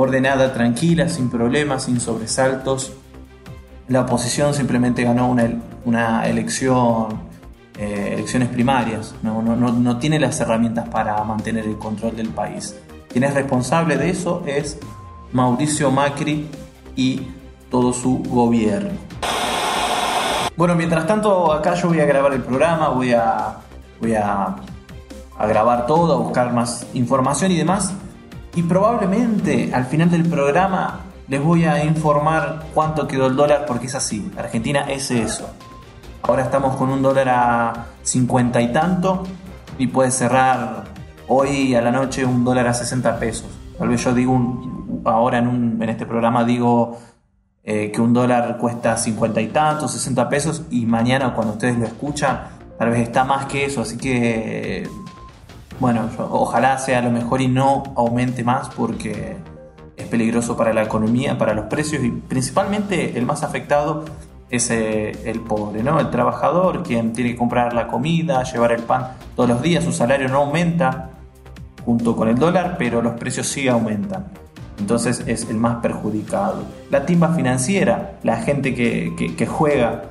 ordenada, 0.00 0.54
tranquila, 0.54 1.10
sin 1.10 1.28
problemas, 1.28 1.84
sin 1.84 2.00
sobresaltos. 2.00 2.94
La 3.88 4.00
oposición 4.00 4.54
simplemente 4.54 5.04
ganó 5.04 5.28
una, 5.28 5.60
una 5.84 6.26
elección, 6.26 7.20
eh, 7.78 8.12
elecciones 8.14 8.48
primarias, 8.48 9.14
no, 9.22 9.42
no, 9.42 9.56
no 9.56 9.98
tiene 9.98 10.18
las 10.18 10.40
herramientas 10.40 10.88
para 10.88 11.22
mantener 11.24 11.66
el 11.66 11.76
control 11.76 12.16
del 12.16 12.30
país. 12.30 12.74
Quien 13.10 13.24
es 13.24 13.34
responsable 13.34 13.98
de 13.98 14.08
eso 14.08 14.42
es 14.46 14.78
Mauricio 15.32 15.90
Macri 15.90 16.48
y 16.96 17.20
todo 17.70 17.92
su 17.92 18.22
gobierno. 18.22 18.92
Bueno, 20.56 20.74
mientras 20.76 21.06
tanto 21.06 21.52
acá 21.52 21.74
yo 21.74 21.88
voy 21.88 22.00
a 22.00 22.06
grabar 22.06 22.32
el 22.32 22.42
programa, 22.42 22.88
voy 22.88 23.12
a, 23.12 23.58
voy 24.00 24.14
a, 24.14 24.56
a 25.38 25.46
grabar 25.46 25.86
todo, 25.86 26.14
a 26.14 26.16
buscar 26.16 26.54
más 26.54 26.86
información 26.94 27.52
y 27.52 27.58
demás. 27.58 27.92
Y 28.54 28.62
probablemente 28.62 29.70
al 29.72 29.86
final 29.86 30.10
del 30.10 30.28
programa 30.28 31.00
les 31.28 31.42
voy 31.42 31.64
a 31.64 31.84
informar 31.84 32.66
cuánto 32.74 33.06
quedó 33.06 33.28
el 33.28 33.36
dólar 33.36 33.64
porque 33.66 33.86
es 33.86 33.94
así. 33.94 34.30
Argentina 34.36 34.90
es 34.90 35.10
eso. 35.10 35.48
Ahora 36.22 36.42
estamos 36.42 36.76
con 36.76 36.90
un 36.90 37.02
dólar 37.02 37.28
a 37.28 37.86
50 38.02 38.60
y 38.60 38.72
tanto 38.72 39.24
y 39.78 39.86
puede 39.86 40.10
cerrar 40.10 40.84
hoy 41.28 41.74
a 41.74 41.80
la 41.80 41.92
noche 41.92 42.24
un 42.24 42.44
dólar 42.44 42.66
a 42.66 42.74
60 42.74 43.18
pesos. 43.18 43.46
Tal 43.78 43.88
vez 43.88 44.04
yo 44.04 44.12
digo 44.12 44.32
un, 44.32 45.02
ahora 45.04 45.38
en, 45.38 45.80
este 45.82 46.04
programa 46.04 46.44
digo 46.44 46.98
eh, 47.62 47.90
que 47.92 48.00
un 48.00 48.12
dólar 48.12 48.58
cuesta 48.58 48.96
50 48.96 49.40
y 49.40 49.46
tantos, 49.48 49.92
60 49.92 50.28
pesos, 50.28 50.64
y 50.70 50.86
mañana 50.86 51.32
cuando 51.34 51.54
ustedes 51.54 51.78
lo 51.78 51.86
escuchan, 51.86 52.40
tal 52.78 52.90
vez 52.90 53.00
está 53.00 53.24
más 53.24 53.46
que 53.46 53.64
eso, 53.64 53.82
así 53.82 53.96
que 53.96 54.88
bueno, 55.80 56.08
ojalá 56.30 56.78
sea 56.78 57.02
lo 57.02 57.10
mejor 57.10 57.40
y 57.40 57.48
no 57.48 57.82
aumente 57.96 58.44
más 58.44 58.68
porque 58.68 59.36
es 59.96 60.06
peligroso 60.06 60.56
para 60.56 60.72
la 60.72 60.82
economía, 60.82 61.36
para 61.36 61.54
los 61.54 61.66
precios 61.66 62.04
y 62.04 62.10
principalmente 62.10 63.18
el 63.18 63.26
más 63.26 63.42
afectado 63.42 64.04
es 64.50 64.70
eh, 64.70 65.12
el 65.24 65.40
pobre, 65.40 65.82
¿no? 65.82 66.00
El 66.00 66.10
trabajador, 66.10 66.82
quien 66.82 67.12
tiene 67.12 67.32
que 67.32 67.36
comprar 67.36 67.72
la 67.72 67.86
comida, 67.88 68.42
llevar 68.42 68.72
el 68.72 68.82
pan 68.82 69.12
todos 69.36 69.48
los 69.48 69.62
días, 69.62 69.84
su 69.84 69.92
salario 69.92 70.28
no 70.28 70.38
aumenta 70.38 71.10
junto 71.84 72.16
con 72.16 72.28
el 72.28 72.36
dólar, 72.36 72.76
pero 72.78 73.00
los 73.00 73.14
precios 73.14 73.46
sí 73.46 73.68
aumentan. 73.68 74.26
Entonces 74.78 75.22
es 75.26 75.48
el 75.50 75.56
más 75.56 75.76
perjudicado. 75.76 76.64
La 76.90 77.04
timba 77.06 77.34
financiera, 77.34 78.18
la 78.22 78.38
gente 78.38 78.74
que, 78.74 79.46
juega 79.46 80.04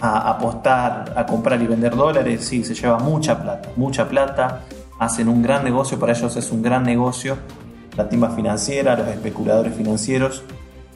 a 0.00 0.30
apostar, 0.30 1.12
a 1.16 1.26
comprar 1.26 1.60
y 1.60 1.66
vender 1.66 1.96
dólares, 1.96 2.44
sí, 2.44 2.62
se 2.64 2.74
lleva 2.74 2.98
mucha 2.98 3.42
plata, 3.42 3.68
mucha 3.76 4.08
plata, 4.08 4.62
hacen 5.00 5.28
un 5.30 5.42
gran 5.42 5.64
negocio, 5.64 5.98
para 5.98 6.12
ellos 6.12 6.36
es 6.36 6.52
un 6.52 6.62
gran 6.62 6.84
negocio. 6.84 7.38
La 7.96 8.08
timba 8.08 8.30
financiera, 8.36 8.96
los 8.96 9.08
especuladores 9.08 9.74
financieros, 9.74 10.44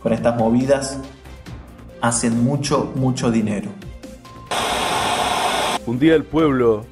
con 0.00 0.12
estas 0.12 0.36
movidas 0.36 1.00
hacen 2.02 2.44
mucho, 2.44 2.92
mucho 2.94 3.30
dinero. 3.30 3.70
Un 5.86 5.98
día 5.98 6.14
el 6.14 6.24
pueblo 6.24 6.84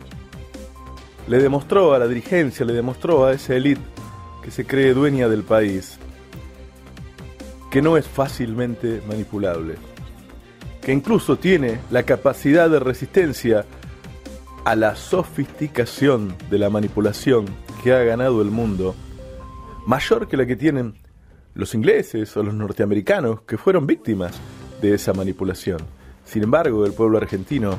le 1.29 1.39
demostró 1.39 1.93
a 1.93 1.99
la 1.99 2.09
dirigencia, 2.09 2.65
le 2.65 2.73
demostró 2.73 3.27
a 3.27 3.33
esa 3.33 3.55
élite 3.55 3.83
que 4.43 4.51
se 4.51 4.65
cree 4.65 4.95
dueña 4.95 5.29
del 5.29 5.43
país, 5.43 5.99
que 7.71 7.83
no 7.83 7.99
es 7.99 8.07
fácilmente 8.07 9.03
manipulable, 9.07 9.75
que 10.81 10.93
incluso 10.93 11.37
tiene 11.37 11.79
la 11.91 12.05
capacidad 12.05 12.71
de 12.71 12.81
resistencia 12.81 13.67
a 14.65 14.77
la 14.77 14.95
sofisticación 14.95 16.35
de 16.51 16.59
la 16.59 16.71
manipulación 16.71 17.47
que 17.83 17.93
ha 17.93 18.03
ganado 18.05 18.43
el 18.43 18.51
mundo, 18.51 18.95
mayor 19.87 20.29
que 20.29 20.37
la 20.37 20.47
que 20.47 20.57
tienen 20.57 20.95
los 21.55 21.75
ingleses 21.75 22.37
o 22.37 22.43
los 22.43 22.55
norteamericanos 22.55 23.43
que 23.43 23.59
fueron 23.59 23.87
víctimas 23.87 24.33
de 24.81 24.95
esa 24.95 25.13
manipulación. 25.13 25.79
Sin 26.25 26.45
embargo, 26.45 26.87
el 26.87 26.93
pueblo 26.93 27.19
argentino 27.19 27.79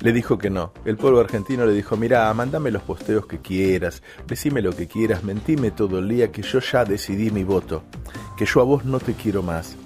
le 0.00 0.12
dijo 0.12 0.36
que 0.36 0.50
no. 0.50 0.72
El 0.84 0.96
pueblo 0.96 1.20
argentino 1.20 1.64
le 1.64 1.72
dijo, 1.72 1.96
mira, 1.96 2.32
mándame 2.34 2.72
los 2.72 2.82
posteos 2.82 3.26
que 3.26 3.38
quieras, 3.38 4.02
decime 4.26 4.60
lo 4.60 4.72
que 4.74 4.88
quieras, 4.88 5.22
mentime 5.22 5.70
todo 5.70 6.00
el 6.00 6.08
día 6.08 6.32
que 6.32 6.42
yo 6.42 6.58
ya 6.58 6.84
decidí 6.84 7.30
mi 7.30 7.44
voto, 7.44 7.84
que 8.36 8.44
yo 8.44 8.60
a 8.60 8.64
vos 8.64 8.84
no 8.84 8.98
te 8.98 9.14
quiero 9.14 9.42
más, 9.42 9.76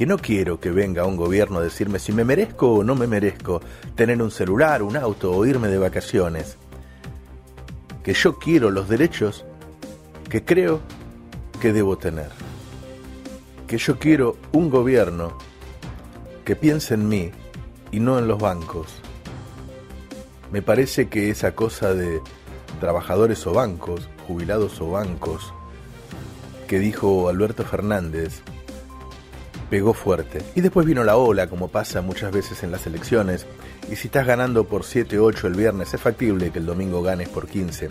que 0.00 0.06
no 0.06 0.16
quiero 0.16 0.58
que 0.58 0.70
venga 0.70 1.04
un 1.04 1.18
gobierno 1.18 1.58
a 1.58 1.62
decirme 1.62 1.98
si 1.98 2.10
me 2.14 2.24
merezco 2.24 2.72
o 2.76 2.82
no 2.82 2.94
me 2.94 3.06
merezco 3.06 3.60
tener 3.94 4.22
un 4.22 4.30
celular, 4.30 4.82
un 4.82 4.96
auto 4.96 5.30
o 5.30 5.44
irme 5.44 5.68
de 5.68 5.76
vacaciones, 5.76 6.56
que 8.02 8.14
yo 8.14 8.38
quiero 8.38 8.70
los 8.70 8.88
derechos 8.88 9.44
que 10.30 10.42
creo 10.42 10.80
que 11.60 11.74
debo 11.74 11.98
tener, 11.98 12.30
que 13.66 13.76
yo 13.76 13.98
quiero 13.98 14.38
un 14.52 14.70
gobierno 14.70 15.36
que 16.46 16.56
piense 16.56 16.94
en 16.94 17.06
mí 17.06 17.30
y 17.92 18.00
no 18.00 18.18
en 18.18 18.26
los 18.26 18.40
bancos. 18.40 18.86
Me 20.50 20.62
parece 20.62 21.10
que 21.10 21.28
esa 21.28 21.54
cosa 21.54 21.92
de 21.92 22.22
trabajadores 22.80 23.46
o 23.46 23.52
bancos, 23.52 24.08
jubilados 24.26 24.80
o 24.80 24.92
bancos, 24.92 25.52
que 26.66 26.78
dijo 26.78 27.28
Alberto 27.28 27.64
Fernández, 27.64 28.40
pegó 29.70 29.94
fuerte. 29.94 30.42
Y 30.54 30.60
después 30.60 30.86
vino 30.86 31.04
la 31.04 31.16
ola, 31.16 31.46
como 31.46 31.68
pasa 31.68 32.02
muchas 32.02 32.32
veces 32.32 32.62
en 32.62 32.72
las 32.72 32.86
elecciones. 32.86 33.46
Y 33.90 33.96
si 33.96 34.08
estás 34.08 34.26
ganando 34.26 34.64
por 34.64 34.84
7, 34.84 35.18
8 35.18 35.46
el 35.46 35.54
viernes, 35.54 35.94
es 35.94 36.00
factible 36.00 36.50
que 36.50 36.58
el 36.58 36.66
domingo 36.66 37.02
ganes 37.02 37.28
por 37.28 37.48
15. 37.48 37.88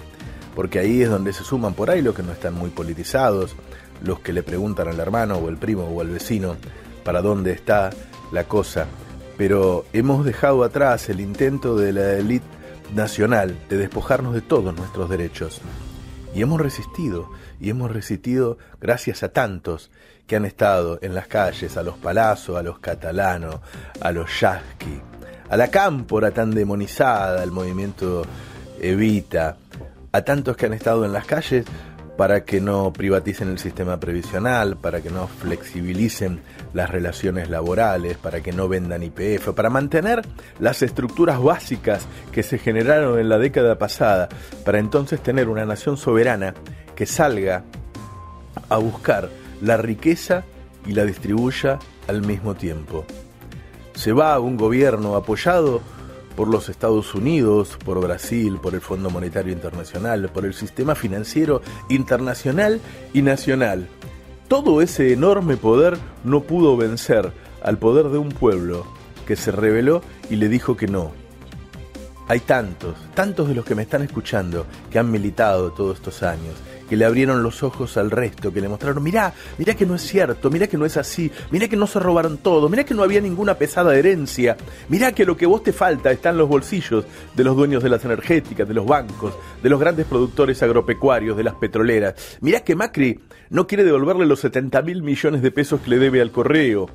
Porque 0.56 0.80
ahí 0.80 1.02
es 1.02 1.10
donde 1.10 1.34
se 1.34 1.44
suman 1.44 1.74
por 1.74 1.90
ahí 1.90 2.02
los 2.02 2.14
que 2.14 2.24
no 2.24 2.34
están 2.34 2.54
muy 2.54 2.70
politizados, 2.70 3.56
los 4.04 4.20
que 4.20 4.34
le 4.34 4.44
preguntan 4.44 4.88
al 4.88 5.00
hermano 5.00 5.38
o 5.38 5.50
el 5.50 5.58
primo 5.58 5.86
o 5.86 6.02
al 6.02 6.10
vecino 6.10 6.58
para 7.04 7.22
dónde 7.22 7.54
está 7.54 7.90
la 8.32 8.44
cosa 8.44 8.86
pero 9.40 9.86
hemos 9.94 10.26
dejado 10.26 10.66
atrás 10.66 11.08
el 11.08 11.22
intento 11.22 11.78
de 11.78 11.94
la 11.94 12.12
élite 12.16 12.46
nacional 12.94 13.58
de 13.70 13.78
despojarnos 13.78 14.34
de 14.34 14.42
todos 14.42 14.76
nuestros 14.76 15.10
derechos. 15.10 15.62
Y 16.36 16.42
hemos 16.42 16.60
resistido, 16.60 17.30
y 17.58 17.70
hemos 17.70 17.90
resistido 17.90 18.58
gracias 18.82 19.24
a 19.24 19.30
tantos 19.30 19.92
que 20.30 20.36
han 20.36 20.46
estado 20.46 21.00
en 21.02 21.16
las 21.16 21.26
calles, 21.26 21.76
a 21.76 21.82
los 21.82 21.98
palazos, 21.98 22.56
a 22.56 22.62
los 22.62 22.78
catalanos, 22.78 23.56
a 24.00 24.12
los 24.12 24.40
yasqui, 24.40 25.02
a 25.50 25.58
la 25.58 25.70
cámpora 25.70 26.30
tan 26.30 26.52
demonizada, 26.52 27.42
al 27.42 27.50
movimiento 27.50 28.22
Evita, 28.80 29.58
a 30.12 30.22
tantos 30.22 30.56
que 30.56 30.68
han 30.68 30.74
estado 30.74 31.04
en 31.04 31.14
las 31.14 31.26
calles 31.26 31.66
para 32.16 32.46
que 32.46 32.62
no 32.62 32.94
privaticen 32.94 33.50
el 33.50 33.58
sistema 33.58 34.00
previsional, 34.00 34.78
para 34.78 35.02
que 35.02 35.10
no 35.10 35.28
flexibilicen 35.28 36.42
las 36.74 36.92
relaciones 36.92 37.50
laborales, 37.50 38.18
para 38.18 38.42
que 38.42 38.52
no 38.52 38.68
vendan 38.68 39.02
IPF, 39.02 39.54
para 39.56 39.72
mantener 39.72 40.22
las 40.60 40.84
estructuras 40.84 41.42
básicas 41.42 42.06
que 42.32 42.44
se 42.44 42.60
generaron 42.60 43.18
en 43.18 43.30
la 43.30 43.40
década 43.40 43.80
pasada, 43.80 44.30
para 44.64 44.78
entonces 44.78 45.24
tener 45.24 45.50
una 45.50 45.66
nación 45.66 45.98
soberana 45.98 46.54
que 46.96 47.08
salga 47.08 47.64
a 48.70 48.78
buscar 48.78 49.30
la 49.62 49.78
riqueza 49.78 50.44
y 50.86 50.94
la 50.94 51.06
distribuya 51.06 51.80
al 52.08 52.26
mismo 52.26 52.56
tiempo. 52.56 53.06
Se 53.94 54.14
va 54.14 54.34
a 54.34 54.40
un 54.40 54.58
gobierno 54.58 55.16
apoyado 55.16 55.82
por 56.36 56.48
los 56.48 56.70
Estados 56.70 57.14
Unidos, 57.16 57.78
por 57.84 58.02
Brasil, 58.02 58.60
por 58.62 58.74
el 58.74 58.82
Fondo 58.82 59.10
Monetario 59.10 59.52
Internacional, 59.52 60.30
por 60.30 60.46
el 60.46 60.54
sistema 60.54 60.96
financiero 60.96 61.62
internacional 61.90 62.80
y 63.14 63.22
nacional. 63.22 63.90
Todo 64.48 64.82
ese 64.82 65.12
enorme 65.12 65.58
poder 65.58 65.98
no 66.24 66.44
pudo 66.44 66.78
vencer 66.78 67.34
al 67.62 67.78
poder 67.78 68.08
de 68.08 68.18
un 68.18 68.30
pueblo 68.30 68.86
que 69.28 69.36
se 69.36 69.52
rebeló 69.52 70.02
y 70.30 70.38
le 70.38 70.48
dijo 70.48 70.78
que 70.78 70.88
no. 70.88 71.12
Hay 72.30 72.40
tantos, 72.40 72.96
tantos 73.16 73.48
de 73.48 73.56
los 73.56 73.66
que 73.66 73.76
me 73.76 73.82
están 73.82 74.02
escuchando 74.04 74.66
que 74.90 74.98
han 74.98 75.12
militado 75.12 75.72
todos 75.72 75.98
estos 75.98 76.24
años, 76.24 76.56
que 76.90 76.98
le 76.98 77.06
abrieron 77.06 77.44
los 77.44 77.62
ojos 77.62 77.96
al 77.98 78.10
resto, 78.10 78.52
que 78.52 78.60
le 78.60 78.68
mostraron, 78.68 79.04
mirá, 79.04 79.32
mirá 79.60 79.76
que 79.76 79.86
no 79.86 79.96
es 79.96 80.02
cierto, 80.02 80.50
mirá 80.50 80.66
que 80.66 80.78
no 80.78 80.86
es 80.86 80.98
así, 80.98 81.32
mirá 81.52 81.68
que 81.68 81.76
no 81.76 81.86
se 81.86 82.00
robaron 82.00 82.40
todo, 82.40 82.68
mirá 82.68 82.84
que 82.84 82.96
no 82.96 83.04
había 83.04 83.22
ninguna 83.22 83.54
pesada 83.54 83.96
herencia, 83.96 84.58
mirá 84.90 85.12
que 85.12 85.24
lo 85.24 85.38
que 85.38 85.46
vos 85.46 85.64
te 85.64 85.72
falta 85.72 86.12
está 86.12 86.32
en 86.32 86.38
los 86.38 86.50
bolsillos 86.50 87.06
de 87.36 87.44
los 87.44 87.56
dueños 87.56 87.84
de 87.84 87.90
las 87.90 88.04
energéticas, 88.04 88.68
de 88.68 88.74
los 88.74 88.88
bancos, 88.88 89.36
de 89.62 89.70
los 89.70 89.80
grandes 89.80 90.08
productores 90.08 90.62
agropecuarios, 90.64 91.38
de 91.38 91.44
las 91.44 91.54
petroleras. 91.56 92.16
Mirá 92.42 92.62
que 92.62 92.76
Macri 92.76 93.20
no 93.52 93.68
quiere 93.68 93.84
devolverle 93.84 94.26
los 94.26 94.40
70 94.40 94.82
mil 94.82 95.04
millones 95.04 95.44
de 95.44 95.52
pesos 95.52 95.82
que 95.82 95.92
le 95.92 96.00
debe 96.00 96.22
al 96.22 96.32
correo. 96.32 96.90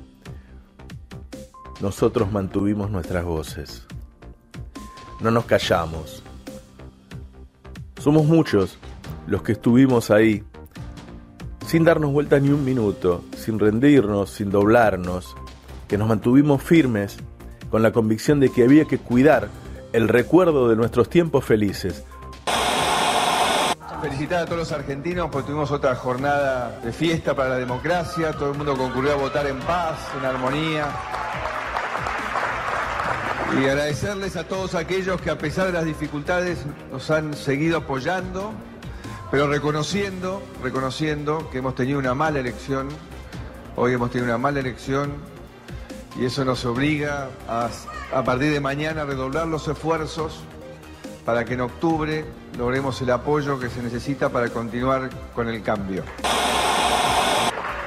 Nosotros 1.81 2.31
mantuvimos 2.31 2.91
nuestras 2.91 3.23
voces. 3.23 3.85
No 5.21 5.31
nos 5.31 5.45
callamos. 5.45 6.21
Somos 8.01 8.25
muchos 8.25 8.77
los 9.27 9.41
que 9.41 9.53
estuvimos 9.53 10.11
ahí, 10.11 10.43
sin 11.65 11.83
darnos 11.83 12.11
vuelta 12.11 12.39
ni 12.39 12.49
un 12.49 12.63
minuto, 12.63 13.23
sin 13.37 13.59
rendirnos, 13.59 14.29
sin 14.29 14.51
doblarnos, 14.51 15.35
que 15.87 15.97
nos 15.97 16.07
mantuvimos 16.07 16.61
firmes 16.61 17.17
con 17.69 17.81
la 17.81 17.91
convicción 17.91 18.39
de 18.39 18.49
que 18.49 18.63
había 18.63 18.85
que 18.85 18.97
cuidar 18.97 19.49
el 19.93 20.07
recuerdo 20.07 20.69
de 20.69 20.75
nuestros 20.75 21.09
tiempos 21.09 21.45
felices. 21.45 22.03
Felicitar 24.01 24.43
a 24.43 24.45
todos 24.45 24.59
los 24.59 24.71
argentinos 24.71 25.29
porque 25.31 25.47
tuvimos 25.47 25.71
otra 25.71 25.95
jornada 25.95 26.79
de 26.83 26.91
fiesta 26.91 27.35
para 27.35 27.49
la 27.49 27.57
democracia, 27.57 28.33
todo 28.33 28.51
el 28.51 28.57
mundo 28.57 28.77
concurrió 28.77 29.13
a 29.13 29.15
votar 29.15 29.47
en 29.47 29.57
paz, 29.59 29.97
en 30.19 30.25
armonía. 30.25 30.85
Y 33.59 33.65
agradecerles 33.65 34.35
a 34.35 34.43
todos 34.43 34.75
aquellos 34.75 35.21
que 35.21 35.29
a 35.29 35.37
pesar 35.37 35.67
de 35.67 35.73
las 35.73 35.85
dificultades 35.85 36.65
nos 36.91 37.09
han 37.09 37.33
seguido 37.33 37.77
apoyando 37.77 38.51
pero 39.31 39.47
reconociendo, 39.47 40.41
reconociendo 40.61 41.49
que 41.49 41.59
hemos 41.59 41.75
tenido 41.75 41.99
una 41.99 42.13
mala 42.13 42.39
elección, 42.39 42.89
hoy 43.75 43.93
hemos 43.93 44.11
tenido 44.11 44.27
una 44.27 44.37
mala 44.37 44.59
elección 44.59 45.13
y 46.19 46.25
eso 46.25 46.45
nos 46.45 46.63
obliga 46.65 47.29
a, 47.47 47.69
a 48.13 48.23
partir 48.23 48.51
de 48.53 48.59
mañana 48.59 49.01
a 49.01 49.05
redoblar 49.05 49.47
los 49.47 49.67
esfuerzos 49.67 50.41
para 51.25 51.43
que 51.43 51.55
en 51.55 51.61
octubre 51.61 52.23
logremos 52.57 53.01
el 53.01 53.11
apoyo 53.11 53.59
que 53.59 53.69
se 53.69 53.81
necesita 53.81 54.29
para 54.29 54.49
continuar 54.49 55.09
con 55.33 55.49
el 55.49 55.61
cambio. 55.63 56.03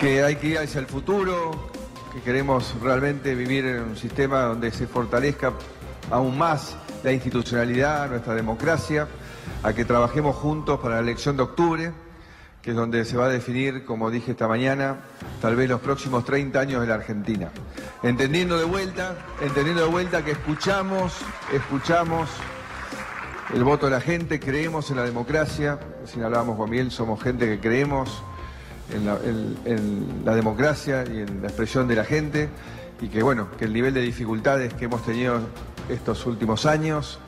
Que 0.00 0.22
hay 0.22 0.36
que 0.36 0.48
ir 0.48 0.58
hacia 0.58 0.80
el 0.80 0.86
futuro, 0.86 1.70
que 2.12 2.20
queremos 2.20 2.74
realmente 2.82 3.34
vivir 3.34 3.64
en 3.66 3.82
un 3.82 3.96
sistema 3.96 4.42
donde 4.42 4.70
se 4.72 4.86
fortalezca 4.86 5.52
aún 6.10 6.36
más 6.36 6.76
la 7.02 7.12
institucionalidad, 7.12 8.10
nuestra 8.10 8.34
democracia 8.34 9.06
a 9.62 9.72
que 9.72 9.84
trabajemos 9.84 10.36
juntos 10.36 10.80
para 10.80 10.96
la 10.96 11.00
elección 11.00 11.36
de 11.36 11.42
octubre, 11.42 11.92
que 12.62 12.70
es 12.70 12.76
donde 12.76 13.04
se 13.04 13.16
va 13.16 13.26
a 13.26 13.28
definir, 13.28 13.84
como 13.84 14.10
dije 14.10 14.32
esta 14.32 14.48
mañana, 14.48 14.98
tal 15.40 15.56
vez 15.56 15.68
los 15.68 15.80
próximos 15.80 16.24
30 16.24 16.58
años 16.60 16.80
de 16.80 16.86
la 16.86 16.94
Argentina. 16.94 17.50
Entendiendo 18.02 18.58
de 18.58 18.64
vuelta, 18.64 19.16
entendiendo 19.40 19.82
de 19.82 19.88
vuelta 19.88 20.24
que 20.24 20.32
escuchamos, 20.32 21.14
escuchamos 21.52 22.28
el 23.54 23.64
voto 23.64 23.86
de 23.86 23.92
la 23.92 24.00
gente, 24.00 24.38
creemos 24.38 24.90
en 24.90 24.96
la 24.96 25.04
democracia, 25.04 25.78
si 26.04 26.20
hablábamos 26.20 26.56
con 26.56 26.70
bien, 26.70 26.90
somos 26.90 27.22
gente 27.22 27.46
que 27.46 27.60
creemos 27.60 28.22
en 28.92 29.06
la, 29.06 29.18
en 29.24 30.22
la 30.24 30.34
democracia 30.34 31.04
y 31.04 31.20
en 31.20 31.42
la 31.42 31.48
expresión 31.48 31.88
de 31.88 31.96
la 31.96 32.04
gente 32.04 32.48
y 33.00 33.08
que 33.08 33.22
bueno, 33.22 33.48
que 33.58 33.64
el 33.64 33.72
nivel 33.72 33.94
de 33.94 34.00
dificultades 34.00 34.74
que 34.74 34.86
hemos 34.86 35.04
tenido 35.04 35.40
estos 35.88 36.26
últimos 36.26 36.66
años, 36.66 37.18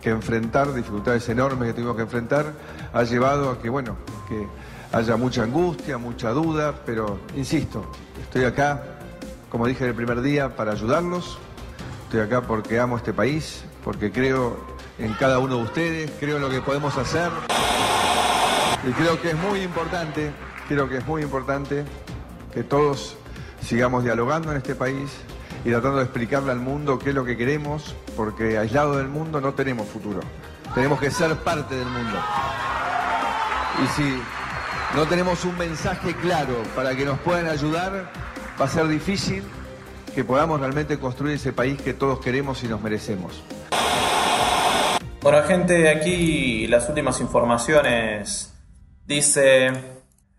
que 0.00 0.10
enfrentar, 0.10 0.72
dificultades 0.72 1.28
enormes 1.28 1.68
que 1.68 1.74
tuvimos 1.74 1.96
que 1.96 2.02
enfrentar, 2.02 2.52
ha 2.92 3.02
llevado 3.02 3.50
a 3.50 3.60
que 3.60 3.68
bueno, 3.68 3.96
que 4.28 4.46
haya 4.92 5.16
mucha 5.16 5.42
angustia, 5.42 5.98
mucha 5.98 6.30
duda, 6.30 6.82
pero 6.86 7.18
insisto, 7.36 7.84
estoy 8.20 8.44
acá, 8.44 8.82
como 9.50 9.66
dije 9.66 9.86
el 9.86 9.94
primer 9.94 10.20
día, 10.22 10.56
para 10.56 10.72
ayudarlos, 10.72 11.38
estoy 12.04 12.20
acá 12.20 12.42
porque 12.42 12.78
amo 12.78 12.96
este 12.96 13.12
país, 13.12 13.64
porque 13.84 14.12
creo 14.12 14.56
en 14.98 15.12
cada 15.14 15.38
uno 15.38 15.56
de 15.56 15.62
ustedes, 15.62 16.10
creo 16.18 16.36
en 16.36 16.42
lo 16.42 16.50
que 16.50 16.60
podemos 16.60 16.96
hacer. 16.96 17.30
Y 18.88 18.92
creo 18.92 19.20
que 19.20 19.30
es 19.30 19.36
muy 19.36 19.60
importante, 19.60 20.30
creo 20.68 20.88
que 20.88 20.98
es 20.98 21.06
muy 21.06 21.22
importante 21.22 21.84
que 22.54 22.62
todos 22.62 23.16
sigamos 23.60 24.04
dialogando 24.04 24.50
en 24.52 24.58
este 24.58 24.74
país 24.74 25.10
y 25.64 25.70
tratando 25.70 25.98
de 25.98 26.04
explicarle 26.04 26.52
al 26.52 26.60
mundo 26.60 26.98
qué 26.98 27.10
es 27.10 27.14
lo 27.14 27.24
que 27.24 27.36
queremos, 27.36 27.94
porque 28.16 28.58
aislado 28.58 28.96
del 28.96 29.08
mundo 29.08 29.40
no 29.40 29.54
tenemos 29.54 29.88
futuro. 29.88 30.20
Tenemos 30.74 31.00
que 31.00 31.10
ser 31.10 31.34
parte 31.36 31.74
del 31.74 31.86
mundo. 31.86 32.18
Y 33.82 33.86
si 33.88 34.22
no 34.94 35.06
tenemos 35.06 35.44
un 35.44 35.56
mensaje 35.56 36.14
claro 36.14 36.62
para 36.74 36.94
que 36.94 37.04
nos 37.04 37.18
puedan 37.20 37.46
ayudar, 37.46 38.10
va 38.60 38.64
a 38.64 38.68
ser 38.68 38.88
difícil 38.88 39.42
que 40.14 40.24
podamos 40.24 40.60
realmente 40.60 40.98
construir 40.98 41.36
ese 41.36 41.52
país 41.52 41.80
que 41.80 41.94
todos 41.94 42.20
queremos 42.20 42.62
y 42.64 42.68
nos 42.68 42.80
merecemos. 42.80 43.42
Bueno, 45.20 45.42
gente, 45.42 45.88
aquí 45.88 46.66
las 46.66 46.88
últimas 46.88 47.20
informaciones. 47.20 48.54
Dice, 49.04 49.97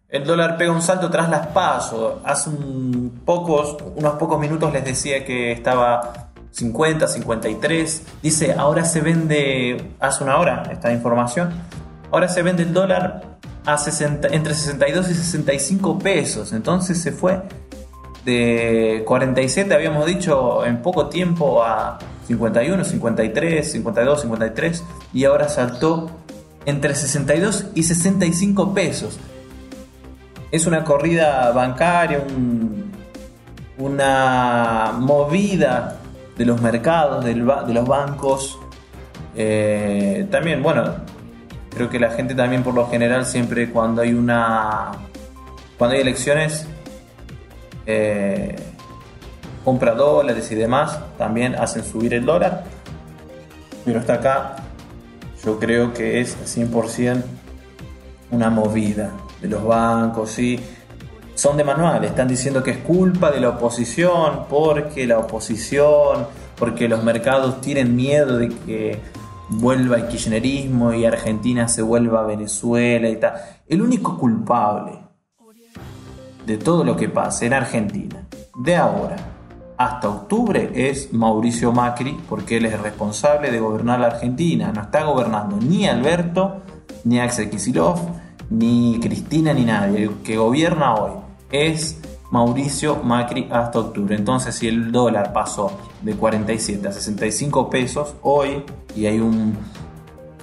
el 0.10 0.24
dólar 0.24 0.58
pega 0.58 0.72
un 0.72 0.82
salto 0.82 1.10
tras 1.10 1.30
las 1.30 1.48
pasos. 1.48 2.16
Hace 2.24 2.50
unos 2.50 3.12
pocos 3.26 4.40
minutos 4.40 4.74
les 4.74 4.84
decía 4.84 5.24
que 5.24 5.52
estaba 5.52 6.30
50, 6.52 7.08
53. 7.08 8.04
Dice, 8.24 8.54
ahora 8.54 8.86
se 8.86 9.02
vende, 9.02 9.94
hace 10.00 10.24
una 10.24 10.38
hora 10.38 10.64
esta 10.72 10.92
información, 10.92 11.52
ahora 12.12 12.28
se 12.28 12.42
vende 12.42 12.64
el 12.64 12.74
dólar 12.74 13.38
a 13.66 13.78
60, 13.78 14.30
entre 14.30 14.56
62 14.56 15.10
y 15.10 15.14
65 15.14 16.00
pesos. 16.00 16.54
Entonces 16.54 17.00
se 17.00 17.12
fue 17.12 17.42
de 18.26 19.04
47, 19.06 19.74
habíamos 19.74 20.08
dicho, 20.08 20.66
en 20.66 20.82
poco 20.82 21.08
tiempo 21.08 21.64
a 21.64 22.00
51, 22.28 22.84
53, 22.84 23.72
52, 23.72 24.22
53 24.22 24.84
y 25.14 25.26
ahora 25.26 25.50
saltó 25.50 26.10
entre 26.66 26.96
62 26.96 27.68
y 27.76 27.84
65 27.84 28.74
pesos 28.74 29.20
es 30.52 30.66
una 30.66 30.84
corrida 30.84 31.52
bancaria, 31.52 32.24
una 33.78 34.94
movida 34.98 35.98
de 36.38 36.46
los 36.46 36.62
mercados, 36.62 37.24
de 37.24 37.36
los 37.36 37.88
bancos. 37.88 38.58
Eh, 39.36 40.28
también, 40.32 40.64
bueno, 40.64 40.96
creo 41.70 41.90
que 41.90 42.00
la 42.00 42.12
gente 42.12 42.36
también 42.36 42.64
por 42.64 42.74
lo 42.74 42.88
general 42.88 43.26
siempre 43.26 43.70
cuando 43.70 44.02
hay 44.02 44.14
una 44.14 44.92
cuando 45.78 45.96
hay 45.96 46.02
elecciones 46.02 46.68
eh, 47.86 48.56
compra 49.64 49.94
dólares 49.94 50.52
y 50.52 50.56
demás 50.56 51.00
también 51.18 51.56
hacen 51.56 51.84
subir 51.84 52.14
el 52.14 52.26
dólar 52.26 52.64
pero 53.86 54.00
hasta 54.00 54.16
acá 54.16 54.56
yo 55.46 55.60
creo 55.60 55.94
que 55.94 56.20
es 56.20 56.36
100% 56.58 57.24
una 58.32 58.50
movida 58.50 59.12
de 59.42 59.48
los 59.48 59.64
bancos, 59.64 60.32
¿sí? 60.32 60.60
son 61.40 61.56
de 61.56 61.64
manual, 61.64 62.04
están 62.04 62.28
diciendo 62.28 62.62
que 62.62 62.72
es 62.72 62.78
culpa 62.80 63.32
de 63.32 63.40
la 63.40 63.50
oposición, 63.50 64.42
porque 64.50 65.08
la 65.08 65.20
oposición, 65.20 66.28
porque 66.58 66.90
los 66.90 67.02
mercados 67.02 67.62
tienen 67.62 67.96
miedo 67.96 68.38
de 68.38 68.50
que 68.50 69.00
vuelva 69.48 69.96
el 69.96 70.08
kirchnerismo 70.08 70.94
y 70.94 71.06
Argentina 71.06 71.70
se 71.70 71.82
vuelva 71.82 72.26
Venezuela 72.26 73.08
y 73.08 73.16
tal. 73.16 73.34
El 73.68 73.82
único 73.82 74.18
culpable 74.18 75.00
de 76.46 76.58
todo 76.58 76.84
lo 76.84 76.98
que 76.98 77.08
pasa 77.08 77.46
en 77.46 77.54
Argentina, 77.54 78.28
de 78.58 78.76
ahora 78.76 79.16
hasta 79.78 80.10
octubre, 80.10 80.72
es 80.76 81.14
Mauricio 81.14 81.72
Macri, 81.72 82.20
porque 82.28 82.58
él 82.58 82.66
es 82.66 82.78
responsable 82.82 83.50
de 83.50 83.62
gobernar 83.62 84.02
la 84.02 84.08
Argentina. 84.08 84.74
No 84.76 84.82
está 84.82 85.06
gobernando 85.06 85.56
ni 85.56 85.88
Alberto, 85.88 86.64
ni 87.06 87.18
Axel 87.22 87.50
Kicillof, 87.50 88.02
ni 88.50 89.00
Cristina 89.00 89.54
ni 89.54 89.66
nadie. 89.66 90.04
El 90.04 90.10
que 90.24 90.38
gobierna 90.38 90.96
hoy 90.96 91.12
es 91.52 92.00
Mauricio 92.32 92.98
Macri 93.04 93.48
hasta 93.52 93.80
octubre. 93.80 94.16
Entonces, 94.16 94.56
si 94.56 94.68
el 94.68 94.92
dólar 94.92 95.34
pasó 95.34 95.72
de 96.02 96.16
47 96.16 96.88
a 96.88 96.92
65 96.92 97.70
pesos 97.70 98.16
hoy 98.22 98.64
y 98.96 99.06
hay 99.06 99.20
un, 99.20 99.58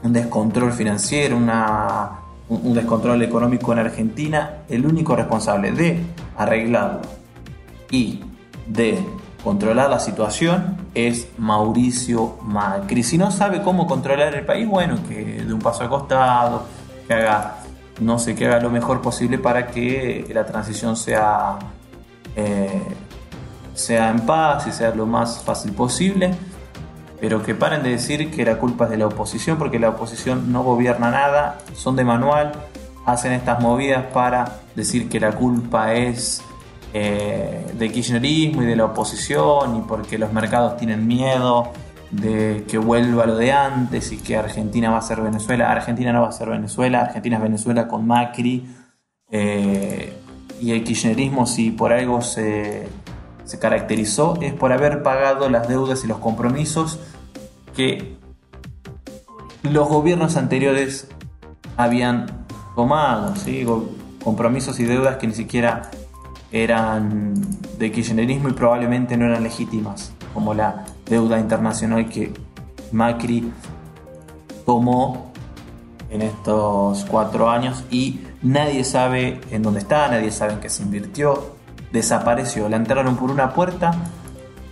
descontrol 0.02 0.72
financiero, 0.72 1.36
una, 1.36 2.10
un, 2.48 2.74
descontrol 2.74 3.22
económico 3.22 3.72
en 3.72 3.80
Argentina, 3.80 4.62
el 4.68 4.86
único 4.86 5.16
responsable 5.16 5.72
de 5.72 6.00
arreglarlo 6.36 7.02
y 7.90 8.20
de 8.66 8.98
controlar 9.42 9.90
la 9.90 10.00
situación 10.00 10.76
es 10.94 11.28
Mauricio 11.38 12.36
Macri. 12.42 13.04
Si 13.04 13.16
no 13.16 13.30
sabe 13.30 13.62
cómo 13.62 13.86
controlar 13.86 14.34
el 14.34 14.44
país, 14.44 14.66
bueno, 14.66 14.98
que 15.08 15.44
de 15.44 15.52
un 15.52 15.60
paso 15.60 15.84
al 15.84 15.88
costado, 15.88 16.64
que 17.06 17.14
haga 17.14 17.58
no 18.00 18.18
sé, 18.18 18.34
que 18.34 18.46
haga 18.46 18.60
lo 18.60 18.70
mejor 18.70 19.00
posible 19.00 19.38
para 19.38 19.68
que 19.68 20.26
la 20.32 20.44
transición 20.44 20.96
sea, 20.96 21.58
eh, 22.34 22.82
sea 23.74 24.10
en 24.10 24.20
paz 24.20 24.66
y 24.66 24.72
sea 24.72 24.94
lo 24.94 25.06
más 25.06 25.42
fácil 25.42 25.72
posible, 25.72 26.34
pero 27.20 27.42
que 27.42 27.54
paren 27.54 27.82
de 27.82 27.90
decir 27.90 28.30
que 28.30 28.44
la 28.44 28.58
culpa 28.58 28.84
es 28.84 28.90
de 28.90 28.98
la 28.98 29.06
oposición, 29.06 29.58
porque 29.58 29.78
la 29.78 29.90
oposición 29.90 30.52
no 30.52 30.62
gobierna 30.62 31.10
nada, 31.10 31.58
son 31.74 31.96
de 31.96 32.04
manual, 32.04 32.52
hacen 33.06 33.32
estas 33.32 33.60
movidas 33.60 34.04
para 34.12 34.60
decir 34.74 35.08
que 35.08 35.20
la 35.20 35.32
culpa 35.32 35.94
es 35.94 36.42
eh, 36.92 37.72
de 37.74 37.92
kirchnerismo 37.92 38.62
y 38.62 38.66
de 38.66 38.76
la 38.76 38.86
oposición 38.86 39.76
y 39.76 39.80
porque 39.82 40.18
los 40.18 40.32
mercados 40.32 40.76
tienen 40.76 41.06
miedo 41.06 41.72
de 42.10 42.64
que 42.68 42.78
vuelva 42.78 43.26
lo 43.26 43.36
de 43.36 43.52
antes 43.52 44.12
y 44.12 44.18
que 44.18 44.36
Argentina 44.36 44.90
va 44.90 44.98
a 44.98 45.02
ser 45.02 45.20
Venezuela. 45.20 45.70
Argentina 45.70 46.12
no 46.12 46.22
va 46.22 46.28
a 46.28 46.32
ser 46.32 46.48
Venezuela, 46.48 47.00
Argentina 47.00 47.36
es 47.36 47.42
Venezuela 47.42 47.88
con 47.88 48.06
Macri. 48.06 48.68
Eh, 49.30 50.12
y 50.60 50.72
el 50.72 50.84
kirchnerismo, 50.84 51.46
si 51.46 51.70
por 51.70 51.92
algo 51.92 52.22
se, 52.22 52.88
se 53.44 53.58
caracterizó, 53.58 54.38
es 54.40 54.54
por 54.54 54.72
haber 54.72 55.02
pagado 55.02 55.50
las 55.50 55.68
deudas 55.68 56.04
y 56.04 56.06
los 56.06 56.18
compromisos 56.18 56.98
que 57.74 58.16
los 59.62 59.88
gobiernos 59.88 60.36
anteriores 60.36 61.08
habían 61.76 62.46
tomado, 62.74 63.34
¿sí? 63.36 63.66
compromisos 64.22 64.80
y 64.80 64.84
deudas 64.84 65.16
que 65.16 65.26
ni 65.26 65.34
siquiera 65.34 65.90
eran 66.52 67.34
de 67.78 67.92
kirchnerismo 67.92 68.48
y 68.48 68.52
probablemente 68.52 69.16
no 69.16 69.26
eran 69.26 69.42
legítimas, 69.42 70.12
como 70.32 70.54
la 70.54 70.84
deuda 71.08 71.38
internacional 71.38 72.08
que 72.08 72.32
Macri 72.92 73.52
tomó 74.64 75.32
en 76.10 76.22
estos 76.22 77.04
cuatro 77.04 77.50
años 77.50 77.84
y 77.90 78.20
nadie 78.42 78.84
sabe 78.84 79.40
en 79.50 79.62
dónde 79.62 79.80
está, 79.80 80.08
nadie 80.08 80.30
sabe 80.30 80.54
en 80.54 80.60
qué 80.60 80.68
se 80.68 80.82
invirtió, 80.82 81.56
desapareció, 81.92 82.68
la 82.68 82.76
entraron 82.76 83.16
por 83.16 83.30
una 83.30 83.52
puerta 83.52 83.92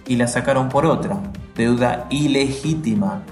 y 0.06 0.16
la 0.16 0.26
sacaron 0.26 0.68
por 0.68 0.86
otra, 0.86 1.18
deuda 1.56 2.06
ilegítima. 2.10 3.22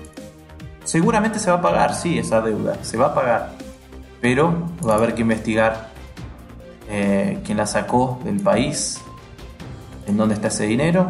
Seguramente 0.85 1.39
se 1.39 1.51
va 1.51 1.59
a 1.59 1.63
pagar, 1.63 1.95
sí, 1.95 2.19
esa 2.19 2.41
deuda, 2.41 2.83
se 2.83 2.97
va 2.97 3.07
a 3.07 3.15
pagar, 3.15 3.53
pero 4.21 4.53
va 4.87 4.95
a 4.95 4.97
haber 4.97 5.15
que 5.15 5.23
investigar 5.23 5.91
eh, 6.89 7.41
quién 7.45 7.59
la 7.59 7.67
sacó 7.67 8.21
del 8.25 8.41
país, 8.41 9.01
en 10.07 10.17
dónde 10.17 10.35
está 10.35 10.49
ese 10.49 10.67
dinero 10.67 11.07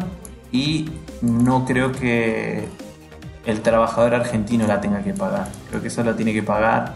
y 0.51 0.89
no 1.23 1.63
creo 1.63 1.93
que 1.93 2.67
el 3.45 3.61
trabajador 3.61 4.13
argentino 4.13 4.67
la 4.67 4.81
tenga 4.81 5.01
que 5.03 5.13
pagar. 5.13 5.47
Creo 5.69 5.81
que 5.81 5.87
eso 5.87 6.03
la 6.03 6.15
tiene 6.15 6.33
que 6.33 6.43
pagar 6.43 6.95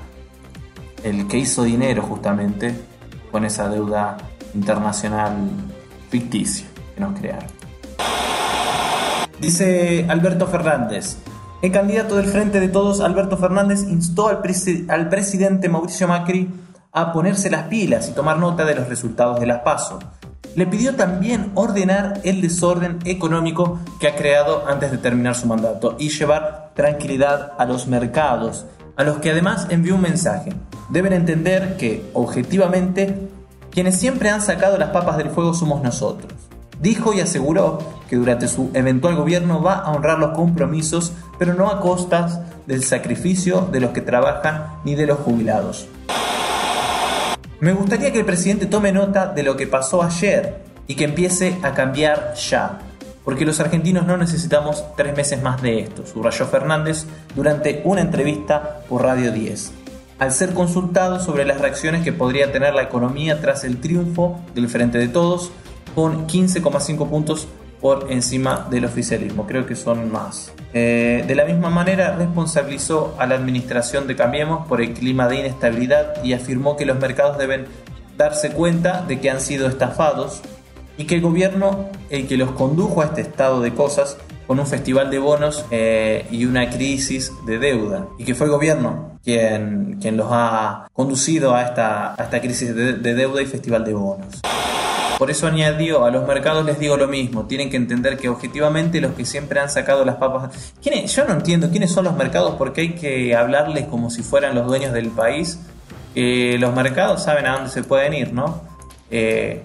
el 1.03 1.27
que 1.27 1.37
hizo 1.37 1.63
dinero 1.63 2.01
justamente 2.01 2.77
con 3.31 3.45
esa 3.45 3.69
deuda 3.69 4.17
internacional 4.53 5.33
ficticia 6.09 6.67
que 6.93 7.01
nos 7.01 7.17
crearon. 7.17 7.47
Dice 9.39 10.05
Alberto 10.09 10.47
Fernández. 10.47 11.17
El 11.61 11.71
candidato 11.71 12.17
del 12.17 12.25
Frente 12.25 12.59
de 12.59 12.67
Todos, 12.67 12.99
Alberto 12.99 13.37
Fernández, 13.37 13.83
instó 13.87 14.27
al, 14.27 14.41
al 14.89 15.09
presidente 15.09 15.69
Mauricio 15.69 16.07
Macri 16.07 16.49
a 16.91 17.13
ponerse 17.13 17.49
las 17.49 17.63
pilas 17.63 18.09
y 18.09 18.11
tomar 18.11 18.37
nota 18.37 18.65
de 18.65 18.75
los 18.75 18.89
resultados 18.89 19.39
de 19.39 19.47
las 19.47 19.59
PASO 19.61 19.99
le 20.57 20.65
pidió 20.65 20.95
también 20.95 21.51
ordenar 21.53 22.19
el 22.23 22.41
desorden 22.41 22.97
económico 23.05 23.79
que 23.99 24.07
ha 24.07 24.15
creado 24.15 24.67
antes 24.67 24.89
de 24.89 24.97
terminar 24.97 25.35
su 25.35 25.45
mandato 25.45 25.95
y 25.99 26.09
llevar 26.09 26.71
tranquilidad 26.73 27.53
a 27.59 27.65
los 27.65 27.87
mercados. 27.87 28.65
a 28.95 29.03
los 29.03 29.17
que 29.19 29.29
además 29.29 29.67
envió 29.69 29.93
un 29.93 30.01
mensaje. 30.01 30.51
Deben 30.89 31.13
entender 31.13 31.77
que, 31.77 32.09
objetivamente, 32.15 33.29
quienes 33.69 33.99
siempre 33.99 34.31
han 34.31 34.41
sacado 34.41 34.79
las 34.79 34.89
papas 34.89 35.17
del 35.17 35.29
fuego 35.29 35.53
somos 35.53 35.83
nosotros. 35.83 36.33
Dijo 36.81 37.13
y 37.13 37.19
aseguró 37.19 37.77
que 38.09 38.15
durante 38.15 38.47
su 38.47 38.71
eventual 38.73 39.15
gobierno 39.15 39.61
va 39.61 39.75
a 39.75 39.91
honrar 39.91 40.17
los 40.17 40.35
compromisos, 40.35 41.13
pero 41.37 41.53
no 41.53 41.69
a 41.69 41.79
costas 41.79 42.39
del 42.65 42.83
sacrificio 42.83 43.69
de 43.71 43.81
los 43.81 43.91
que 43.91 44.01
trabajan 44.01 44.79
ni 44.83 44.95
de 44.95 45.05
los 45.05 45.19
jubilados. 45.19 45.87
Me 47.59 47.73
gustaría 47.73 48.11
que 48.11 48.19
el 48.19 48.25
presidente 48.25 48.67
tome 48.67 48.91
nota 48.91 49.33
de 49.33 49.41
lo 49.41 49.57
que 49.57 49.65
pasó 49.65 50.03
ayer 50.03 50.57
y 50.85 50.93
que 50.93 51.05
empiece 51.05 51.57
a 51.63 51.73
cambiar 51.73 52.35
ya, 52.35 52.77
porque 53.25 53.47
los 53.47 53.59
argentinos 53.59 54.05
no 54.05 54.15
necesitamos 54.15 54.83
tres 54.95 55.17
meses 55.17 55.41
más 55.41 55.59
de 55.63 55.79
esto, 55.79 56.05
subrayó 56.05 56.45
Fernández 56.45 57.05
durante 57.35 57.81
una 57.83 58.01
entrevista 58.01 58.81
por 58.87 59.01
Radio 59.01 59.31
10, 59.31 59.71
al 60.19 60.31
ser 60.31 60.53
consultado 60.53 61.19
sobre 61.19 61.45
las 61.45 61.59
reacciones 61.59 62.03
que 62.03 62.13
podría 62.13 62.51
tener 62.51 62.75
la 62.75 62.83
economía 62.83 63.41
tras 63.41 63.63
el 63.63 63.81
triunfo 63.81 64.39
del 64.53 64.69
Frente 64.69 64.99
de 64.99 65.07
Todos, 65.07 65.51
con 65.95 66.27
15,5 66.27 67.09
puntos 67.09 67.47
por 67.81 68.11
encima 68.11 68.67
del 68.69 68.85
oficialismo, 68.85 69.45
creo 69.45 69.65
que 69.65 69.75
son 69.75 70.11
más. 70.11 70.51
Eh, 70.73 71.23
de 71.27 71.35
la 71.35 71.45
misma 71.45 71.69
manera, 71.69 72.15
responsabilizó 72.15 73.15
a 73.19 73.25
la 73.25 73.35
administración 73.35 74.07
de 74.07 74.15
Cambiemos 74.15 74.67
por 74.67 74.81
el 74.81 74.93
clima 74.93 75.27
de 75.27 75.37
inestabilidad 75.37 76.23
y 76.23 76.33
afirmó 76.33 76.75
que 76.75 76.85
los 76.85 76.99
mercados 76.99 77.37
deben 77.37 77.65
darse 78.17 78.51
cuenta 78.51 79.03
de 79.07 79.19
que 79.19 79.29
han 79.29 79.39
sido 79.39 79.67
estafados 79.67 80.41
y 80.97 81.05
que 81.05 81.15
el 81.15 81.21
gobierno, 81.21 81.89
el 82.09 82.27
que 82.27 82.37
los 82.37 82.51
condujo 82.51 83.01
a 83.01 83.05
este 83.05 83.21
estado 83.21 83.61
de 83.61 83.73
cosas, 83.73 84.17
con 84.47 84.59
un 84.59 84.65
festival 84.65 85.11
de 85.11 85.19
bonos 85.19 85.65
eh, 85.71 86.25
y 86.31 86.45
una 86.45 86.69
crisis 86.69 87.31
de 87.45 87.59
deuda. 87.59 88.07
Y 88.17 88.23
que 88.23 88.33
fue 88.33 88.47
el 88.47 88.53
gobierno 88.53 89.19
quien, 89.23 89.97
quien 90.01 90.15
los 90.15 90.27
ha 90.31 90.87
conducido 90.93 91.53
a 91.53 91.63
esta, 91.63 92.15
crisis 92.41 92.73
de 92.73 93.13
deuda 93.13 93.41
y 93.41 93.45
festival 93.45 93.83
de 93.83 93.93
bonos. 93.93 94.41
Por 95.17 95.31
eso 95.31 95.47
añadió, 95.47 96.05
a 96.05 96.11
los 96.11 96.27
mercados 96.27 96.63
les 96.63 96.77
digo 96.77 96.95
lo 96.95 97.07
mismo, 97.07 97.45
tienen 97.45 97.71
que 97.71 97.77
entender 97.77 98.17
que 98.17 98.29
objetivamente 98.29 99.01
los 99.01 99.13
que 99.13 99.25
siempre 99.25 99.59
han 99.59 99.69
sacado 99.69 100.05
las 100.05 100.17
papas... 100.17 100.73
¿Quiénes? 100.81 101.15
Yo 101.15 101.25
no 101.25 101.33
entiendo 101.33 101.71
quiénes 101.71 101.91
son 101.91 102.05
los 102.05 102.15
mercados 102.15 102.53
porque 102.55 102.81
hay 102.81 102.93
que 102.93 103.35
hablarles 103.35 103.87
como 103.87 104.11
si 104.11 104.21
fueran 104.21 104.53
los 104.53 104.67
dueños 104.67 104.93
del 104.93 105.09
país. 105.09 105.59
los 106.13 106.75
mercados 106.75 107.23
saben 107.23 107.47
a 107.47 107.53
dónde 107.53 107.71
se 107.71 107.83
pueden 107.83 108.13
ir, 108.13 108.31
¿no? 108.31 108.61
Eh, 109.09 109.63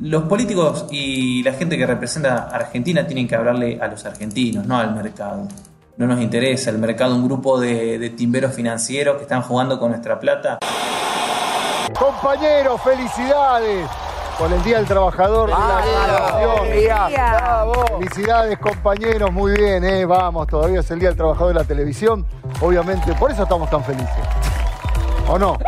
los 0.00 0.22
políticos 0.24 0.86
y 0.90 1.42
la 1.42 1.52
gente 1.52 1.76
que 1.76 1.86
representa 1.86 2.48
a 2.50 2.56
Argentina 2.56 3.06
tienen 3.06 3.28
que 3.28 3.34
hablarle 3.34 3.78
a 3.82 3.88
los 3.88 4.06
argentinos, 4.06 4.64
no 4.64 4.78
al 4.78 4.94
mercado. 4.94 5.46
No 5.98 6.06
nos 6.06 6.22
interesa 6.22 6.70
el 6.70 6.78
mercado, 6.78 7.14
un 7.14 7.24
grupo 7.24 7.60
de, 7.60 8.14
timberos 8.16 8.54
financieros 8.54 9.16
que 9.16 9.24
están 9.24 9.42
jugando 9.42 9.78
con 9.78 9.90
nuestra 9.90 10.18
plata. 10.18 10.58
Compañeros, 11.98 12.80
felicidades 12.80 14.07
por 14.38 14.52
el 14.52 14.62
Día 14.62 14.76
del 14.76 14.86
Trabajador 14.86 15.50
Felicidades 17.98 18.58
compañeros, 18.58 19.32
muy 19.32 19.52
bien, 19.52 19.84
eh, 19.84 20.04
vamos, 20.04 20.46
todavía 20.46 20.80
es 20.80 20.90
el 20.90 21.00
Día 21.00 21.08
del 21.08 21.18
Trabajador 21.18 21.48
de 21.48 21.60
la 21.60 21.64
televisión, 21.64 22.24
obviamente, 22.60 23.12
por 23.14 23.30
eso 23.30 23.42
estamos 23.42 23.68
tan 23.68 23.82
felices. 23.82 24.24
¿O 25.28 25.38
no? 25.38 25.58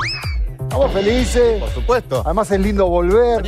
Estamos 0.60 0.92
felices. 0.92 1.60
Por 1.60 1.70
supuesto. 1.70 2.22
Además 2.24 2.50
es 2.50 2.60
lindo 2.60 2.86
volver. 2.86 3.42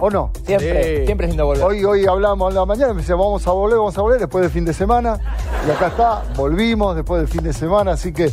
¿O 0.00 0.10
no? 0.10 0.32
Siempre, 0.44 1.04
siempre 1.06 1.26
es 1.26 1.30
lindo 1.30 1.46
volver. 1.46 1.64
Hoy, 1.64 1.84
hoy 1.84 2.06
hablamos 2.06 2.52
a 2.52 2.54
la 2.54 2.66
mañana, 2.66 2.92
me 2.92 3.00
dice, 3.00 3.12
vamos 3.12 3.46
a 3.46 3.52
volver, 3.52 3.78
vamos 3.78 3.96
a 3.96 4.02
volver 4.02 4.18
después 4.18 4.42
del 4.42 4.50
fin 4.50 4.64
de 4.64 4.74
semana. 4.74 5.18
Y 5.66 5.70
acá 5.70 5.86
está, 5.86 6.22
volvimos 6.34 6.96
después 6.96 7.20
del 7.20 7.28
fin 7.28 7.44
de 7.44 7.52
semana, 7.52 7.92
así 7.92 8.12
que 8.12 8.32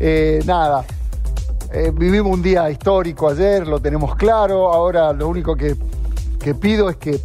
eh, 0.00 0.40
nada. 0.46 0.84
Eh, 1.74 1.90
vivimos 1.94 2.32
un 2.32 2.42
día 2.42 2.70
histórico 2.70 3.28
ayer, 3.30 3.66
lo 3.66 3.80
tenemos 3.80 4.14
claro. 4.16 4.72
Ahora 4.72 5.12
lo 5.12 5.28
único 5.28 5.56
que, 5.56 5.76
pido 6.54 6.90
es 6.90 6.96
que, 6.96 7.20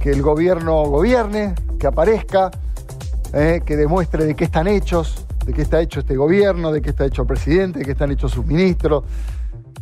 que, 0.00 0.10
el 0.10 0.22
gobierno 0.22 0.84
gobierne, 0.84 1.54
que 1.78 1.86
aparezca, 1.86 2.50
eh, 3.34 3.60
que 3.64 3.76
demuestre 3.76 4.24
de 4.24 4.34
qué 4.34 4.44
están 4.44 4.66
hechos, 4.66 5.26
de 5.44 5.52
qué 5.52 5.62
está 5.62 5.80
hecho 5.80 6.00
este 6.00 6.16
gobierno, 6.16 6.72
de 6.72 6.80
qué 6.80 6.90
está 6.90 7.04
hecho 7.04 7.22
el 7.22 7.28
presidente, 7.28 7.80
de 7.80 7.84
qué 7.84 7.92
están 7.92 8.10
hechos 8.10 8.32
sus 8.32 8.46
ministros 8.46 9.04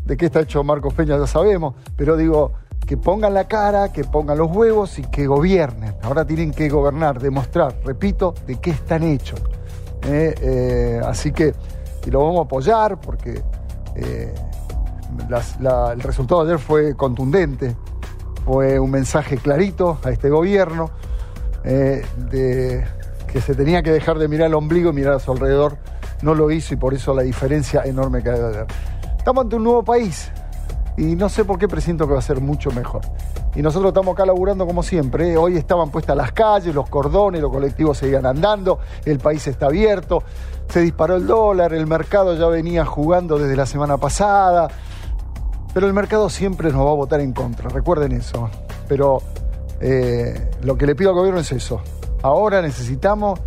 de 0.04 0.16
qué 0.16 0.26
está 0.26 0.40
hecho 0.40 0.62
Marcos 0.62 0.92
Peña 0.94 1.18
ya 1.18 1.26
sabemos, 1.26 1.74
pero 1.96 2.16
digo, 2.16 2.52
que 2.86 2.96
pongan 2.96 3.32
la 3.32 3.48
cara, 3.48 3.92
que 3.92 4.04
pongan 4.04 4.38
los 4.38 4.54
huevos 4.54 4.98
y 4.98 5.02
que 5.02 5.26
gobiernen. 5.26 5.94
Ahora 6.02 6.26
tienen 6.26 6.50
que 6.50 6.68
gobernar, 6.68 7.20
demostrar, 7.20 7.74
repito, 7.84 8.34
de 8.46 8.56
qué 8.56 8.70
están 8.70 9.02
hechos. 9.02 9.40
Eh, 10.06 11.00
así 11.06 11.32
que, 11.32 11.54
y 12.04 12.10
lo 12.10 12.22
vamos 12.22 12.40
a 12.40 12.42
apoyar 12.42 13.00
porque 13.00 13.42
eh, 13.96 14.34
el 15.20 16.00
resultado 16.00 16.44
de 16.44 16.52
ayer 16.52 16.64
fue 16.64 16.96
contundente, 16.96 17.76
fue 18.44 18.78
un 18.78 18.90
mensaje 18.90 19.36
clarito 19.38 19.98
a 20.02 20.10
este 20.10 20.28
gobierno 20.28 20.90
de 21.62 22.84
que 23.32 23.40
se 23.40 23.54
tenía 23.54 23.82
que 23.82 23.90
dejar 23.90 24.18
de 24.18 24.28
mirar 24.28 24.46
el 24.48 24.54
ombligo 24.54 24.90
y 24.90 24.92
mirar 24.92 25.14
a 25.14 25.18
su 25.18 25.32
alrededor. 25.32 25.76
No 26.22 26.34
lo 26.34 26.50
hizo 26.50 26.74
y 26.74 26.76
por 26.76 26.94
eso 26.94 27.14
la 27.14 27.22
diferencia 27.22 27.82
enorme 27.84 28.22
que 28.22 28.30
hay 28.30 28.38
de 28.38 28.48
ayer. 28.48 28.66
Estamos 29.18 29.42
ante 29.42 29.56
un 29.56 29.64
nuevo 29.64 29.82
país 29.82 30.30
y 30.96 31.16
no 31.16 31.28
sé 31.28 31.44
por 31.44 31.58
qué 31.58 31.66
presiento 31.66 32.06
que 32.06 32.12
va 32.12 32.20
a 32.20 32.22
ser 32.22 32.40
mucho 32.40 32.70
mejor. 32.70 33.02
Y 33.54 33.62
nosotros 33.62 33.90
estamos 33.90 34.14
acá 34.14 34.24
laburando 34.24 34.66
como 34.66 34.82
siempre. 34.82 35.32
¿eh? 35.32 35.36
Hoy 35.36 35.56
estaban 35.56 35.90
puestas 35.90 36.16
las 36.16 36.32
calles, 36.32 36.74
los 36.74 36.88
cordones, 36.88 37.40
los 37.40 37.50
colectivos 37.50 37.98
seguían 37.98 38.26
andando, 38.26 38.78
el 39.04 39.18
país 39.18 39.46
está 39.46 39.66
abierto, 39.66 40.22
se 40.68 40.80
disparó 40.80 41.16
el 41.16 41.26
dólar, 41.26 41.74
el 41.74 41.86
mercado 41.86 42.34
ya 42.34 42.46
venía 42.46 42.84
jugando 42.84 43.38
desde 43.38 43.56
la 43.56 43.66
semana 43.66 43.96
pasada. 43.98 44.68
Pero 45.72 45.88
el 45.88 45.92
mercado 45.92 46.30
siempre 46.30 46.70
nos 46.70 46.86
va 46.86 46.90
a 46.90 46.94
votar 46.94 47.20
en 47.20 47.32
contra, 47.32 47.68
recuerden 47.68 48.12
eso. 48.12 48.48
Pero 48.88 49.20
eh, 49.80 50.50
lo 50.62 50.76
que 50.76 50.86
le 50.86 50.94
pido 50.94 51.10
al 51.10 51.16
gobierno 51.16 51.40
es 51.40 51.50
eso. 51.50 51.80
Ahora 52.22 52.62
necesitamos 52.62 53.40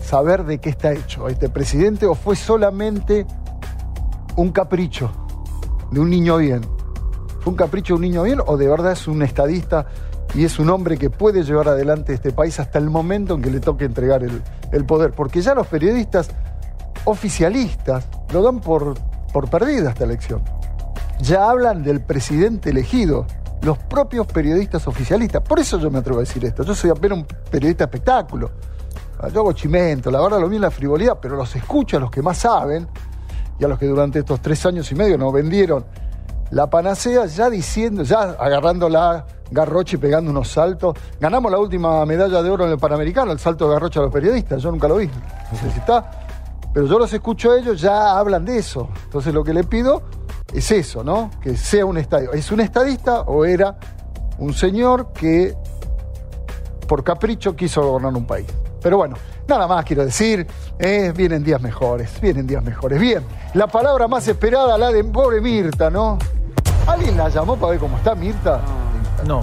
saber 0.00 0.44
de 0.44 0.58
qué 0.58 0.70
está 0.70 0.92
hecho 0.92 1.28
este 1.28 1.48
presidente 1.48 2.06
o 2.06 2.14
fue 2.14 2.36
solamente 2.36 3.26
un 4.36 4.52
capricho 4.52 5.23
de 5.94 6.00
un 6.00 6.10
niño 6.10 6.36
bien. 6.38 6.60
¿Fue 7.40 7.52
un 7.52 7.56
capricho 7.56 7.94
de 7.94 7.96
un 7.96 8.02
niño 8.02 8.22
bien 8.24 8.40
o 8.44 8.56
de 8.56 8.68
verdad 8.68 8.92
es 8.92 9.06
un 9.06 9.22
estadista 9.22 9.86
y 10.34 10.44
es 10.44 10.58
un 10.58 10.68
hombre 10.68 10.98
que 10.98 11.08
puede 11.08 11.44
llevar 11.44 11.68
adelante 11.68 12.12
este 12.12 12.32
país 12.32 12.58
hasta 12.58 12.78
el 12.78 12.90
momento 12.90 13.34
en 13.34 13.42
que 13.42 13.50
le 13.50 13.60
toque 13.60 13.84
entregar 13.84 14.22
el, 14.24 14.84
poder? 14.84 15.12
Porque 15.12 15.40
ya 15.40 15.54
los 15.54 15.68
periodistas 15.68 16.30
oficialistas 17.04 18.08
lo 18.32 18.42
dan 18.42 18.60
por, 18.60 18.94
por 19.32 19.48
perdida 19.48 19.90
esta 19.90 20.04
elección. 20.04 20.42
Ya 21.20 21.48
hablan 21.48 21.84
del 21.84 22.00
presidente 22.00 22.70
elegido, 22.70 23.26
los 23.62 23.78
propios 23.78 24.26
periodistas 24.26 24.88
oficialistas. 24.88 25.42
Por 25.42 25.60
eso 25.60 25.78
yo 25.78 25.90
me 25.90 25.98
atrevo 25.98 26.18
a 26.18 26.22
decir 26.22 26.44
esto. 26.44 26.64
Yo 26.64 26.74
soy 26.74 26.90
apenas 26.90 27.18
un 27.18 27.26
periodista 27.50 27.84
espectáculo. 27.84 28.50
Yo 29.32 29.40
hago 29.40 29.52
chimento, 29.52 30.10
la 30.10 30.20
verdad 30.20 30.40
lo 30.40 30.48
mío 30.48 30.56
es 30.56 30.62
la 30.62 30.70
frivolidad, 30.70 31.18
pero 31.22 31.36
los 31.36 31.54
escucho 31.54 31.96
a 31.98 32.00
los 32.00 32.10
que 32.10 32.20
más 32.20 32.38
saben 32.38 32.88
y 33.58 33.64
a 33.64 33.68
los 33.68 33.78
que 33.78 33.86
durante 33.86 34.20
estos 34.20 34.40
tres 34.40 34.64
años 34.66 34.90
y 34.90 34.94
medio 34.94 35.18
nos 35.18 35.32
vendieron 35.32 35.84
la 36.50 36.68
panacea, 36.68 37.26
ya 37.26 37.50
diciendo, 37.50 38.02
ya 38.02 38.36
agarrando 38.38 38.88
la 38.88 39.26
garrocha 39.50 39.96
y 39.96 39.98
pegando 39.98 40.30
unos 40.30 40.48
saltos. 40.48 40.96
Ganamos 41.20 41.50
la 41.50 41.58
última 41.58 42.04
medalla 42.06 42.42
de 42.42 42.50
oro 42.50 42.64
en 42.66 42.72
el 42.72 42.78
Panamericano, 42.78 43.32
el 43.32 43.38
salto 43.38 43.66
de 43.66 43.74
garrocha 43.74 44.00
a 44.00 44.04
los 44.04 44.12
periodistas, 44.12 44.62
yo 44.62 44.70
nunca 44.70 44.88
lo 44.88 44.96
vi, 44.96 45.06
no 45.06 45.58
sé 45.58 45.70
si 45.70 45.78
está, 45.78 46.10
pero 46.72 46.86
yo 46.86 46.98
los 46.98 47.12
escucho 47.12 47.52
a 47.52 47.58
ellos, 47.58 47.80
ya 47.80 48.18
hablan 48.18 48.44
de 48.44 48.58
eso. 48.58 48.88
Entonces 49.04 49.32
lo 49.32 49.44
que 49.44 49.54
le 49.54 49.64
pido 49.64 50.02
es 50.52 50.70
eso, 50.70 51.04
¿no? 51.04 51.30
Que 51.40 51.56
sea 51.56 51.86
un 51.86 51.98
estadio. 51.98 52.32
¿Es 52.32 52.50
un 52.50 52.60
estadista 52.60 53.22
o 53.22 53.44
era 53.44 53.76
un 54.38 54.52
señor 54.52 55.12
que 55.12 55.56
por 56.88 57.04
capricho 57.04 57.54
quiso 57.54 57.82
gobernar 57.82 58.14
un 58.14 58.26
país? 58.26 58.46
Pero 58.82 58.96
bueno, 58.96 59.16
nada 59.48 59.66
más 59.66 59.84
quiero 59.84 60.04
decir, 60.04 60.46
eh, 60.78 61.12
vienen 61.14 61.44
días 61.44 61.60
mejores, 61.60 62.20
vienen 62.20 62.46
días 62.46 62.62
mejores. 62.62 62.98
Bien, 63.00 63.22
la 63.54 63.66
palabra 63.66 64.08
más 64.08 64.26
esperada, 64.28 64.76
la 64.78 64.90
de 64.90 65.04
pobre 65.04 65.40
Mirta, 65.40 65.90
¿no? 65.90 66.18
¿Alguien 66.86 67.16
la 67.16 67.28
llamó 67.28 67.56
para 67.56 67.70
ver 67.70 67.80
cómo 67.80 67.96
está 67.96 68.14
Mirta? 68.14 68.60
No. 69.26 69.40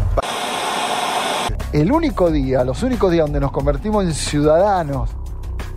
El 1.71 1.91
único 1.91 2.29
día, 2.29 2.63
los 2.63 2.83
únicos 2.83 3.11
días 3.11 3.25
donde 3.25 3.39
nos 3.39 3.51
convertimos 3.51 4.03
en 4.03 4.13
ciudadanos 4.13 5.09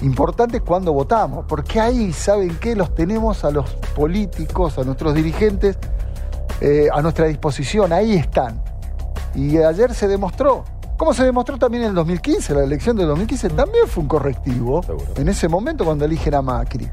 importantes 0.02 0.60
cuando 0.60 0.92
votamos, 0.92 1.44
porque 1.48 1.80
ahí, 1.80 2.12
¿saben 2.12 2.58
qué? 2.60 2.74
Los 2.74 2.94
tenemos 2.94 3.44
a 3.44 3.50
los 3.50 3.70
políticos, 3.96 4.78
a 4.78 4.84
nuestros 4.84 5.14
dirigentes, 5.14 5.78
eh, 6.60 6.88
a 6.92 7.00
nuestra 7.00 7.26
disposición, 7.26 7.92
ahí 7.92 8.14
están. 8.14 8.62
Y 9.34 9.58
ayer 9.58 9.94
se 9.94 10.08
demostró, 10.08 10.64
como 10.96 11.12
se 11.12 11.24
demostró 11.24 11.58
también 11.58 11.84
en 11.84 11.90
el 11.90 11.94
2015, 11.96 12.54
la 12.54 12.64
elección 12.64 12.96
del 12.96 13.08
2015 13.08 13.50
también 13.50 13.86
fue 13.88 14.02
un 14.02 14.08
correctivo 14.08 14.80
en 15.16 15.28
ese 15.28 15.48
momento 15.48 15.84
cuando 15.84 16.04
eligen 16.04 16.34
a 16.34 16.42
Macri. 16.42 16.88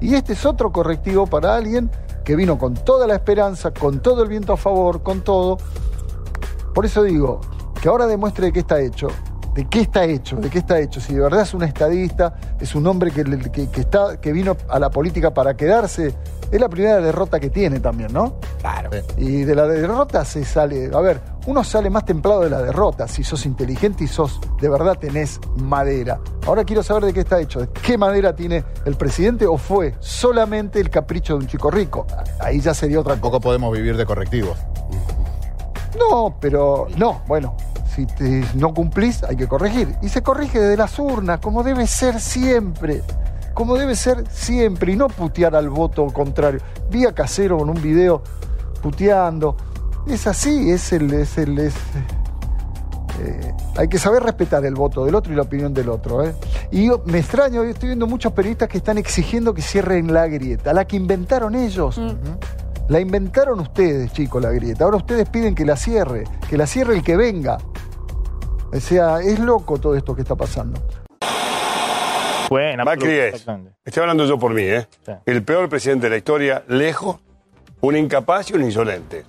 Y 0.00 0.14
este 0.14 0.32
es 0.32 0.44
otro 0.44 0.72
correctivo 0.72 1.26
para 1.26 1.54
alguien 1.54 1.90
que 2.24 2.36
vino 2.36 2.58
con 2.58 2.74
toda 2.74 3.06
la 3.06 3.14
esperanza, 3.14 3.72
con 3.72 4.00
todo 4.00 4.22
el 4.22 4.28
viento 4.28 4.52
a 4.52 4.56
favor, 4.56 5.02
con 5.02 5.22
todo. 5.22 5.58
Por 6.74 6.84
eso 6.84 7.02
digo, 7.02 7.40
que 7.80 7.88
ahora 7.88 8.06
demuestre 8.06 8.52
que 8.52 8.60
está 8.60 8.80
hecho 8.80 9.08
¿De 9.54 9.66
qué 9.68 9.82
está 9.82 10.04
hecho? 10.04 10.36
¿De 10.36 10.50
qué 10.50 10.58
está 10.58 10.80
hecho? 10.80 11.00
Si 11.00 11.14
de 11.14 11.20
verdad 11.20 11.42
es 11.42 11.54
un 11.54 11.62
estadista, 11.62 12.34
es 12.60 12.74
un 12.74 12.86
hombre 12.88 13.12
que, 13.12 13.22
que- 13.52 13.70
que 13.70 13.80
está, 13.82 14.20
que 14.20 14.32
vino 14.32 14.56
a 14.68 14.78
la 14.80 14.90
política 14.90 15.32
para 15.32 15.56
quedarse, 15.56 16.12
es 16.50 16.60
la 16.60 16.68
primera 16.68 17.00
derrota 17.00 17.38
que 17.38 17.50
tiene 17.50 17.78
también, 17.78 18.12
¿no? 18.12 18.34
Claro. 18.60 18.90
Y 19.16 19.44
de 19.44 19.54
la 19.54 19.66
derrota 19.68 20.24
se 20.24 20.44
sale. 20.44 20.90
A 20.92 21.00
ver, 21.00 21.20
uno 21.46 21.62
sale 21.62 21.88
más 21.88 22.04
templado 22.04 22.40
de 22.40 22.50
la 22.50 22.62
derrota 22.62 23.06
si 23.06 23.22
sos 23.22 23.46
inteligente 23.46 24.02
y 24.02 24.08
sos, 24.08 24.40
de 24.60 24.68
verdad 24.68 24.98
tenés 24.98 25.38
madera. 25.56 26.18
Ahora 26.46 26.64
quiero 26.64 26.82
saber 26.82 27.04
de 27.04 27.12
qué 27.12 27.20
está 27.20 27.38
hecho. 27.40 27.60
¿De 27.60 27.68
qué 27.68 27.96
madera 27.96 28.34
tiene 28.34 28.64
el 28.84 28.96
presidente 28.96 29.46
o 29.46 29.56
fue 29.56 29.94
solamente 30.00 30.80
el 30.80 30.90
capricho 30.90 31.34
de 31.34 31.40
un 31.40 31.46
chico 31.46 31.70
rico? 31.70 32.06
Ahí 32.40 32.60
ya 32.60 32.74
sería 32.74 32.98
otra 32.98 33.12
cosa. 33.12 33.20
Tampoco 33.22 33.40
podemos 33.40 33.72
vivir 33.72 33.96
de 33.96 34.04
correctivos. 34.04 34.58
No, 35.98 36.36
pero 36.40 36.88
no, 36.96 37.22
bueno, 37.28 37.56
si 37.94 38.06
te- 38.06 38.44
no 38.54 38.72
cumplís 38.74 39.22
hay 39.24 39.36
que 39.36 39.46
corregir. 39.48 39.94
Y 40.02 40.08
se 40.08 40.22
corrige 40.22 40.58
desde 40.60 40.76
las 40.76 40.98
urnas, 40.98 41.40
como 41.40 41.62
debe 41.62 41.86
ser 41.86 42.20
siempre. 42.20 43.02
Como 43.54 43.76
debe 43.76 43.94
ser 43.94 44.24
siempre, 44.30 44.92
y 44.92 44.96
no 44.96 45.06
putear 45.08 45.54
al 45.54 45.68
voto 45.70 46.04
contrario. 46.08 46.60
Vi 46.90 47.06
a 47.06 47.12
Casero 47.14 47.58
con 47.58 47.70
un 47.70 47.80
video 47.80 48.20
puteando. 48.82 49.56
Es 50.08 50.26
así, 50.26 50.70
es 50.70 50.92
el. 50.92 51.12
Es 51.14 51.38
el 51.38 51.58
es, 51.60 51.74
eh, 53.20 53.54
hay 53.76 53.86
que 53.88 53.98
saber 53.98 54.22
respetar 54.24 54.64
el 54.64 54.74
voto 54.74 55.04
del 55.04 55.14
otro 55.14 55.32
y 55.32 55.36
la 55.36 55.42
opinión 55.42 55.72
del 55.72 55.88
otro. 55.88 56.24
¿eh? 56.24 56.34
Y 56.72 56.86
yo, 56.86 57.02
me 57.06 57.18
extraño, 57.18 57.62
yo 57.62 57.70
estoy 57.70 57.90
viendo 57.90 58.06
muchos 58.08 58.32
periodistas 58.32 58.68
que 58.68 58.78
están 58.78 58.98
exigiendo 58.98 59.54
que 59.54 59.62
cierren 59.62 60.12
la 60.12 60.26
grieta, 60.26 60.72
la 60.72 60.84
que 60.84 60.96
inventaron 60.96 61.54
ellos. 61.54 62.00
La 62.88 63.00
inventaron 63.00 63.60
ustedes, 63.60 64.12
chicos, 64.12 64.42
la 64.42 64.50
grieta. 64.50 64.84
Ahora 64.84 64.96
ustedes 64.98 65.28
piden 65.28 65.54
que 65.54 65.64
la 65.64 65.76
cierre, 65.76 66.24
que 66.50 66.58
la 66.58 66.66
cierre 66.66 66.94
el 66.96 67.02
que 67.02 67.16
venga. 67.16 67.56
O 68.74 68.80
sea, 68.80 69.20
es 69.20 69.38
loco 69.38 69.78
todo 69.78 69.94
esto 69.94 70.16
que 70.16 70.22
está 70.22 70.34
pasando. 70.34 70.80
Bueno, 72.50 72.84
Macri 72.84 73.12
es, 73.12 73.46
estoy 73.84 74.00
hablando 74.00 74.26
yo 74.26 74.36
por 74.36 74.52
mí, 74.52 74.62
¿eh? 74.62 74.86
Sí. 75.06 75.12
el 75.26 75.44
peor 75.44 75.68
presidente 75.68 76.06
de 76.06 76.10
la 76.10 76.16
historia, 76.16 76.64
lejos, 76.66 77.18
un 77.80 77.96
incapaz 77.96 78.50
y 78.50 78.54
un 78.54 78.64
insolente. 78.64 79.24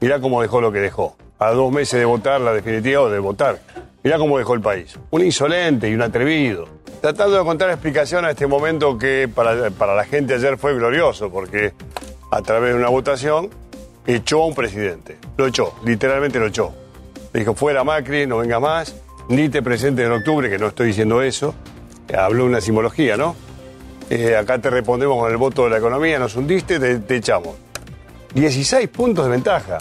Mirá 0.00 0.20
cómo 0.20 0.40
dejó 0.40 0.60
lo 0.60 0.70
que 0.70 0.78
dejó. 0.78 1.16
A 1.40 1.50
dos 1.50 1.72
meses 1.72 1.98
de 1.98 2.04
votar 2.04 2.40
la 2.40 2.52
definitiva 2.52 3.02
o 3.02 3.10
de 3.10 3.18
votar. 3.18 3.58
Mirá 4.04 4.16
cómo 4.18 4.38
dejó 4.38 4.54
el 4.54 4.60
país. 4.60 4.96
Un 5.10 5.22
insolente 5.22 5.90
y 5.90 5.94
un 5.94 6.02
atrevido. 6.02 6.68
Tratando 7.00 7.34
de 7.34 7.42
encontrar 7.42 7.70
explicación 7.70 8.24
a 8.24 8.30
este 8.30 8.46
momento 8.46 8.96
que 8.96 9.28
para, 9.32 9.70
para 9.70 9.94
la 9.94 10.04
gente 10.04 10.34
ayer 10.34 10.56
fue 10.56 10.74
glorioso, 10.74 11.30
porque 11.30 11.72
a 12.30 12.42
través 12.42 12.74
de 12.74 12.78
una 12.78 12.88
votación 12.88 13.50
echó 14.06 14.42
a 14.42 14.46
un 14.46 14.54
presidente. 14.54 15.18
Lo 15.36 15.46
echó, 15.46 15.74
literalmente 15.84 16.38
lo 16.38 16.46
echó. 16.46 16.83
Le 17.34 17.40
dijo, 17.40 17.54
fuera 17.54 17.82
Macri, 17.82 18.28
no 18.28 18.38
venga 18.38 18.60
más, 18.60 18.94
ni 19.28 19.48
te 19.48 19.60
presentes 19.60 20.06
en 20.06 20.12
octubre, 20.12 20.48
que 20.48 20.56
no 20.56 20.68
estoy 20.68 20.86
diciendo 20.86 21.20
eso. 21.20 21.52
Habló 22.16 22.44
una 22.44 22.60
simbología, 22.60 23.16
¿no? 23.16 23.34
Eh, 24.08 24.36
acá 24.36 24.60
te 24.60 24.70
respondemos 24.70 25.18
con 25.18 25.28
el 25.32 25.36
voto 25.36 25.64
de 25.64 25.70
la 25.70 25.78
economía, 25.78 26.16
nos 26.20 26.36
hundiste, 26.36 26.78
te, 26.78 27.00
te 27.00 27.16
echamos. 27.16 27.56
16 28.34 28.88
puntos 28.88 29.24
de 29.24 29.32
ventaja. 29.32 29.78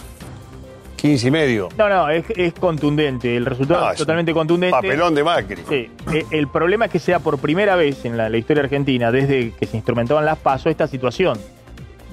15 0.95 1.27
y 1.27 1.31
medio. 1.31 1.69
No, 1.77 1.87
no, 1.89 2.09
es, 2.09 2.25
es 2.35 2.53
contundente. 2.53 3.37
El 3.37 3.45
resultado 3.45 3.85
No, 3.85 3.91
es 3.91 3.97
totalmente 3.99 4.33
contundente. 4.33 4.71
Papelón 4.75 5.13
de 5.13 5.23
Macri. 5.23 5.61
Sí, 5.69 5.91
eh, 6.11 6.25
el 6.31 6.47
problema 6.47 6.85
es 6.85 6.91
que 6.91 6.99
sea 6.99 7.19
por 7.19 7.37
primera 7.37 7.75
vez 7.75 8.03
en 8.05 8.17
la, 8.17 8.29
la 8.29 8.37
historia 8.37 8.63
argentina, 8.63 9.11
desde 9.11 9.51
que 9.51 9.67
se 9.67 9.77
instrumentaban 9.77 10.25
las 10.25 10.39
pasos, 10.39 10.71
esta 10.71 10.87
situación, 10.87 11.37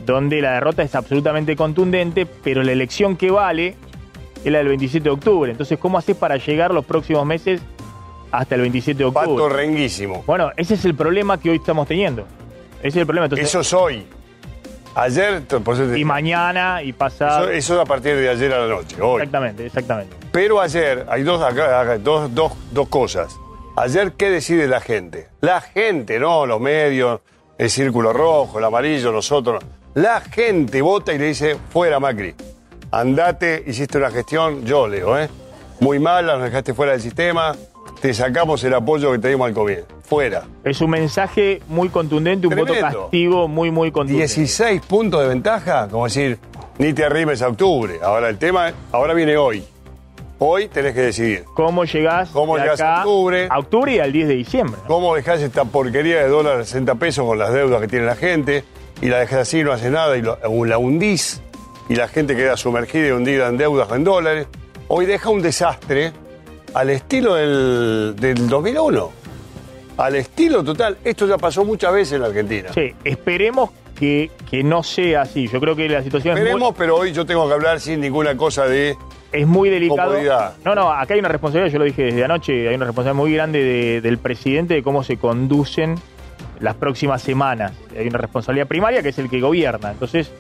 donde 0.05 0.43
la 0.43 0.53
derrota 0.53 0.83
es 0.83 0.95
absolutamente 0.95 1.57
contundente, 1.57 2.27
pero 2.27 2.63
la 2.63 2.73
elección 2.73 3.17
que 3.17 3.31
vale 3.31 3.77
es 4.45 4.51
la 4.53 4.59
del 4.59 4.69
27 4.69 5.05
de 5.05 5.11
octubre. 5.11 5.51
Entonces, 5.51 5.79
¿cómo 5.79 5.99
haces 5.99 6.17
para 6.17 6.37
llegar 6.37 6.73
los 6.73 6.85
próximos 6.85 7.25
meses 7.27 7.61
hasta 8.31 8.55
el 8.55 8.61
27 8.63 8.99
de 8.99 9.05
octubre? 9.05 9.27
Pato 9.29 9.49
renguísimo. 9.49 10.23
Bueno, 10.27 10.51
ese 10.57 10.75
es 10.75 10.85
el 10.85 10.95
problema 10.95 11.39
que 11.41 11.51
hoy 11.51 11.57
estamos 11.57 11.87
teniendo. 11.89 12.27
Ese 12.79 12.89
es 12.89 12.97
el 12.97 13.07
problema. 13.07 13.27
Entonces, 13.27 13.49
Eso 13.49 13.61
es 13.61 13.73
hoy. 13.75 14.07
Ayer, 14.95 15.43
por 15.63 15.75
eso 15.77 15.87
te- 15.87 15.99
y 15.99 16.05
mañana 16.05 16.83
y 16.83 16.93
pasado. 16.93 17.45
eso, 17.45 17.53
eso 17.53 17.75
es 17.77 17.81
a 17.81 17.85
partir 17.85 18.17
de 18.17 18.29
ayer 18.29 18.53
a 18.53 18.59
la 18.59 18.67
noche, 18.75 19.01
hoy. 19.01 19.19
Exactamente, 19.23 19.67
exactamente. 19.67 20.17
Pero 20.33 20.61
ayer 20.61 21.07
hay 21.09 21.23
dos, 21.23 21.41
acá- 21.43 21.81
acá, 21.81 21.99
dos, 21.99 22.35
dos, 22.35 22.53
dos 22.73 22.89
cosas. 22.89 23.37
Ayer, 23.77 24.13
¿qué 24.13 24.31
decide 24.31 24.67
la 24.67 24.81
gente? 24.81 25.29
La 25.41 25.61
gente, 25.61 26.19
no 26.19 26.45
los 26.45 26.61
medios, 26.61 27.21
el 27.57 27.71
círculo 27.71 28.13
rojo, 28.13 28.59
el 28.59 28.65
amarillo, 28.65 29.13
nosotros. 29.13 29.63
La 29.95 30.21
gente 30.23 30.83
vota 30.83 31.13
y 31.13 31.19
le 31.19 31.27
dice, 31.27 31.57
fuera 31.73 32.01
Macri. 32.01 32.35
Andate, 32.93 33.63
hiciste 33.67 33.99
una 33.99 34.11
gestión, 34.11 34.65
yo 34.65 34.89
leo, 34.89 35.19
¿eh? 35.19 35.29
Muy 35.81 35.99
mala, 35.99 36.35
nos 36.35 36.45
dejaste 36.45 36.75
fuera 36.75 36.93
del 36.93 37.01
sistema, 37.01 37.55
te 38.01 38.13
sacamos 38.13 38.63
el 38.65 38.75
apoyo 38.75 39.13
que 39.13 39.19
teníamos 39.19 39.49
al 39.49 39.55
comienzo. 39.55 39.87
Fuera. 40.03 40.43
Es 40.65 40.81
un 40.81 40.91
mensaje 40.91 41.63
muy 41.69 41.89
contundente, 41.89 42.49
un 42.49 42.55
voto 42.57 42.73
Tremendo. 42.73 43.03
castigo 43.03 43.47
muy, 43.47 43.71
muy 43.71 43.93
contundente. 43.93 44.27
16 44.35 44.83
puntos 44.83 45.23
de 45.23 45.29
ventaja, 45.29 45.87
como 45.89 46.05
decir, 46.05 46.39
ni 46.79 46.93
te 46.93 47.05
arrimes 47.05 47.41
a 47.43 47.49
octubre. 47.49 48.01
Ahora 48.03 48.29
el 48.29 48.39
tema, 48.39 48.73
ahora 48.91 49.15
viene 49.15 49.37
hoy. 49.37 49.63
Hoy 50.41 50.67
tenés 50.69 50.95
que 50.95 51.03
decidir. 51.03 51.45
¿Cómo 51.55 51.85
llegás, 51.85 52.31
¿Cómo 52.31 52.57
de 52.57 52.63
llegás 52.63 52.81
a 52.81 52.99
octubre? 53.01 53.47
A 53.51 53.59
octubre 53.59 53.95
y 53.95 53.99
al 54.01 54.11
10 54.11 54.27
de 54.29 54.35
diciembre. 54.35 54.81
¿Cómo 54.89 55.15
dejás 55.15 55.41
esta 55.43 55.65
porquería 55.65 56.23
de 56.23 56.29
dólar 56.29 56.61
a 56.61 56.65
60 56.65 56.95
pesos 56.97 57.25
con 57.27 57.39
las 57.39 57.53
deudas 57.53 57.81
que 57.81 57.89
tiene 57.89 58.07
la 58.07 58.17
gente? 58.17 58.65
Y 59.01 59.07
la 59.11 59.19
dejás 59.19 59.41
así, 59.41 59.63
no 59.63 59.71
hace 59.73 59.91
nada, 59.91 60.17
y 60.17 60.23
lo- 60.23 60.39
la 60.67 60.79
hundís, 60.79 61.41
y 61.91 61.97
la 61.97 62.09
gente 62.09 62.35
queda 62.37 62.57
sumergida 62.57 63.09
y 63.09 63.11
hundida 63.11 63.49
en 63.49 63.59
deudas 63.59 63.91
o 63.91 63.95
en 63.97 64.05
dólares. 64.05 64.47
Hoy 64.89 65.05
deja 65.07 65.29
un 65.29 65.43
desastre 65.43 66.13
al 66.73 66.89
estilo 66.89 67.35
del, 67.35 68.15
del 68.17 68.49
2001. 68.49 69.11
Al 69.99 70.15
estilo 70.17 70.65
total. 70.65 70.97
Esto 71.05 71.27
ya 71.27 71.37
pasó 71.37 71.65
muchas 71.65 71.93
veces 71.93 72.15
en 72.15 72.23
la 72.23 72.29
Argentina. 72.29 72.71
Sí, 72.73 72.95
esperemos 73.05 73.71
que, 73.99 74.31
que 74.49 74.63
no 74.63 74.83
sea 74.83 75.23
así. 75.23 75.49
Yo 75.49 75.61
creo 75.61 75.75
que 75.77 75.89
la 75.89 76.03
situación 76.03 76.39
es 76.39 76.57
muy, 76.57 76.73
pero 76.79 76.97
hoy 76.97 77.13
yo 77.13 77.27
tengo 77.27 77.47
que 77.49 77.55
hablar 77.55 77.81
sin 77.81 78.01
ninguna 78.01 78.37
cosa 78.37 78.67
de... 78.67 78.97
es 79.33 79.47
muy 79.47 79.69
delicado. 79.69 80.11
Comodidad. 80.11 80.55
No, 80.65 80.75
no, 80.75 80.91
acá 80.93 81.15
hay 81.15 81.21
una 81.21 81.29
responsabilidad, 81.29 81.73
yo 81.73 81.79
lo 81.81 81.85
dije 81.85 82.05
desde 82.05 82.25
anoche, 82.25 82.69
hay 82.69 82.75
una 82.77 82.87
responsabilidad 82.87 83.23
muy 83.25 83.35
grande 83.35 83.63
de- 83.65 84.01
del 84.01 84.19
presidente 84.19 84.75
de 84.75 84.83
cómo 84.83 85.03
se 85.03 85.17
conducen 85.19 85.97
las 86.61 86.77
próximas 86.77 87.21
semanas. 87.21 87.73
Hay 87.99 88.07
una 88.07 88.19
responsabilidad 88.19 88.69
primaria 88.69 89.03
que 89.03 89.09
es 89.11 89.19
el 89.19 89.29
que 89.29 89.41
gobierna. 89.41 89.91
Entonces, 89.91 90.31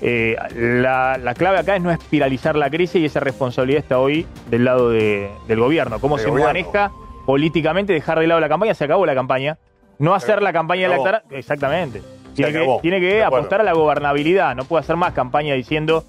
eh, 0.00 0.36
la, 0.54 1.18
la 1.18 1.34
clave 1.34 1.58
acá 1.58 1.76
es 1.76 1.82
no 1.82 1.90
espiralizar 1.90 2.54
la 2.56 2.70
crisis 2.70 3.00
y 3.00 3.04
esa 3.06 3.20
responsabilidad 3.20 3.80
está 3.82 3.98
hoy 3.98 4.26
del 4.50 4.64
lado 4.64 4.90
de- 4.90 5.30
del 5.48 5.60
gobierno. 5.60 5.98
Cómo 6.00 6.18
se 6.18 6.28
gobierno. 6.28 6.46
maneja 6.48 6.92
políticamente, 7.26 7.92
dejar 7.92 8.18
de 8.20 8.26
lado 8.26 8.40
la 8.40 8.48
campaña, 8.48 8.74
se 8.74 8.84
acabó 8.84 9.04
la 9.06 9.14
campaña. 9.14 9.58
No 9.98 10.14
hacer 10.14 10.42
la 10.42 10.52
campaña 10.52 10.86
electoral. 10.86 11.22
Exactamente. 11.30 12.02
Tiene 12.34 12.52
que, 12.52 12.78
tiene 12.82 13.00
que 13.00 13.22
apostar 13.24 13.60
a 13.60 13.64
la 13.64 13.72
gobernabilidad. 13.72 14.54
No 14.54 14.64
puede 14.64 14.80
hacer 14.80 14.94
más 14.94 15.12
campaña 15.12 15.54
diciendo 15.54 16.04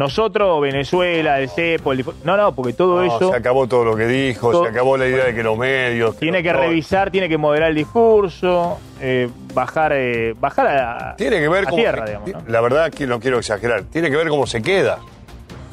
nosotros, 0.00 0.60
Venezuela, 0.60 1.38
el 1.38 1.48
CEPO, 1.48 1.92
el 1.92 2.04
No, 2.24 2.36
no, 2.36 2.52
porque 2.54 2.72
todo 2.72 3.04
No, 3.04 3.16
eso 3.16 3.30
se 3.30 3.36
acabó 3.36 3.68
todo 3.68 3.84
lo 3.84 3.94
que 3.96 4.06
dijo, 4.06 4.50
Todo- 4.50 4.64
se 4.64 4.70
acabó 4.70 4.96
la 4.96 5.06
idea 5.06 5.26
de 5.26 5.34
que 5.34 5.42
los 5.44 5.56
medios... 5.56 6.16
tiene 6.16 6.42
que 6.42 6.52
revisar, 6.52 7.10
tiene 7.12 7.28
que 7.28 7.38
moderar 7.38 7.68
el 7.70 7.76
discurso, 7.76 8.78
eh, 9.00 9.28
bajar, 9.54 9.92
eh, 9.94 10.34
bajar 10.40 10.66
a, 10.66 11.16
Tiene 11.16 11.38
que 11.38 11.48
ver 11.48 11.64
a 11.66 11.70
cómo... 11.70 11.76
tierra, 11.76 12.04
digamos. 12.06 12.32
¿no? 12.32 12.42
La 12.48 12.60
verdad 12.60 12.90
que 12.90 13.06
no 13.06 13.20
quiero 13.20 13.38
exagerar. 13.38 13.84
Tiene 13.84 14.10
que 14.10 14.16
ver 14.16 14.28
cómo 14.28 14.46
se 14.46 14.60
queda. 14.62 14.98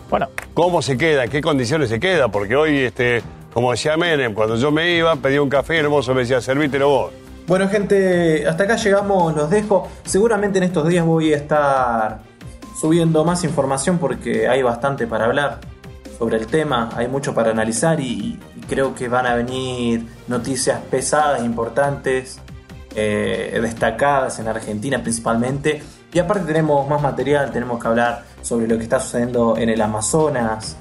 Bueno, 0.10 0.28
cómo 0.54 0.82
se 0.82 0.98
queda, 0.98 1.24
en 1.24 1.30
qué 1.32 1.42
condiciones 1.42 1.90
se 1.90 2.00
queda, 2.00 2.28
porque 2.28 2.56
hoy, 2.56 2.80
este, 2.80 3.22
como 3.54 3.72
decía 3.72 3.98
Menem, 3.98 4.34
cuando 4.34 4.56
yo 4.56 4.72
me 4.72 4.92
iba, 4.92 5.16
pedía 5.16 5.42
un 5.42 5.50
café 5.50 5.76
y 5.76 5.80
el 5.80 5.90
mozo 5.90 6.14
me 6.14 6.22
decía, 6.22 6.40
servítelo 6.42 6.90
vos. 6.90 7.12
Bueno, 7.48 7.68
gente, 7.70 8.46
hasta 8.46 8.66
acá 8.66 8.76
llegamos, 8.76 9.34
los 9.36 9.50
dejo. 9.50 9.88
Seguramente 10.04 10.58
en 10.58 10.66
estos 10.66 10.86
días 10.88 11.06
voy 11.06 11.34
a 11.34 11.38
estar 11.38 12.20
subiendo 12.80 13.26
más 13.26 13.44
información 13.44 13.98
porque 13.98 14.48
hay 14.48 14.62
bastante 14.62 15.08
para 15.08 15.26
hablar 15.26 15.60
sobre 16.18 16.38
el 16.38 16.48
tema, 16.48 16.90
hay 16.96 17.08
mucho 17.08 17.34
para 17.34 17.52
analizar 17.52 18.00
y, 18.00 18.40
creo 18.68 18.94
que 18.94 19.08
van 19.08 19.26
a 19.26 19.36
venir 19.36 20.06
noticias 20.28 20.82
pesadas, 20.92 21.42
importantes, 21.46 22.40
eh, 22.96 23.58
destacadas 23.62 24.40
en 24.40 24.50
Argentina 24.50 25.02
principalmente. 25.02 25.82
Y 26.12 26.20
aparte 26.20 26.46
tenemos 26.46 26.88
más 26.90 27.02
material, 27.02 27.50
tenemos 27.52 27.82
que 27.82 27.88
hablar 27.88 28.26
sobre 28.42 28.68
lo 28.68 28.78
que 28.78 28.84
está 28.84 29.00
sucediendo 29.00 29.56
en 29.58 29.70
el 29.70 29.82
Amazonas, 29.82 30.76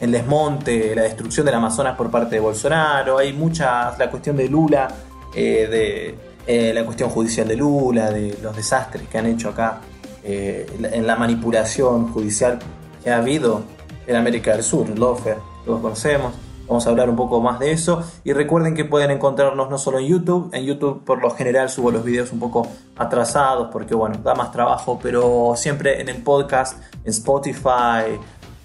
el 0.00 0.12
desmonte, 0.12 0.94
la 0.94 1.02
destrucción 1.02 1.46
del 1.46 1.56
Amazonas 1.56 1.96
por 1.96 2.12
parte 2.12 2.36
de 2.36 2.40
Bolsonaro, 2.40 3.18
hay 3.18 3.32
mucha, 3.32 3.96
la 3.98 4.08
cuestión 4.08 4.36
de 4.36 4.48
Lula, 4.48 4.86
eh, 5.34 5.66
de 5.68 6.18
eh, 6.46 6.72
la 6.72 6.84
cuestión 6.84 7.10
judicial 7.10 7.48
de 7.48 7.56
Lula, 7.56 8.10
de 8.12 8.38
los 8.40 8.54
desastres 8.54 9.08
que 9.08 9.18
han 9.18 9.26
hecho 9.26 9.48
acá, 9.48 9.80
eh, 10.24 10.66
en 10.80 11.06
la 11.06 11.16
manipulación 11.16 12.12
judicial 12.12 12.58
que 13.02 13.10
ha 13.10 13.18
habido 13.18 13.62
en 14.06 14.16
América 14.16 14.52
del 14.52 14.62
Sur, 14.62 14.88
Lofer, 14.98 15.36
todos 15.64 15.80
conocemos. 15.80 16.34
Vamos 16.66 16.86
a 16.86 16.90
hablar 16.90 17.10
un 17.10 17.16
poco 17.16 17.40
más 17.40 17.58
de 17.58 17.72
eso. 17.72 18.02
Y 18.24 18.32
recuerden 18.32 18.74
que 18.74 18.84
pueden 18.86 19.10
encontrarnos 19.10 19.68
no 19.68 19.76
solo 19.76 19.98
en 19.98 20.06
YouTube. 20.06 20.48
En 20.52 20.64
YouTube 20.64 21.04
por 21.04 21.20
lo 21.20 21.30
general 21.30 21.68
subo 21.68 21.90
los 21.90 22.02
videos 22.04 22.32
un 22.32 22.40
poco 22.40 22.66
atrasados 22.96 23.68
porque 23.70 23.94
bueno, 23.94 24.18
da 24.22 24.34
más 24.34 24.50
trabajo. 24.50 24.98
Pero 25.02 25.52
siempre 25.56 26.00
en 26.00 26.08
el 26.08 26.22
podcast, 26.22 26.80
en 27.04 27.10
Spotify, 27.10 28.18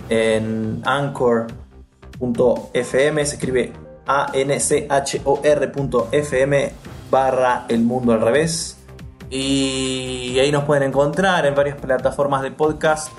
en 0.10 0.82
Anchor.fm, 0.86 1.56
se 3.26 3.36
escribe 3.36 3.74
anchor.fm 4.90 6.72
barra 7.12 7.66
el 7.68 7.82
mundo 7.82 8.14
al 8.14 8.22
revés. 8.22 8.79
Y 9.30 10.40
ahí 10.40 10.52
nos 10.52 10.64
pueden 10.64 10.84
encontrar 10.84 11.46
en 11.46 11.54
varias 11.54 11.78
plataformas 11.78 12.42
de 12.42 12.52
podcast. 12.52 13.10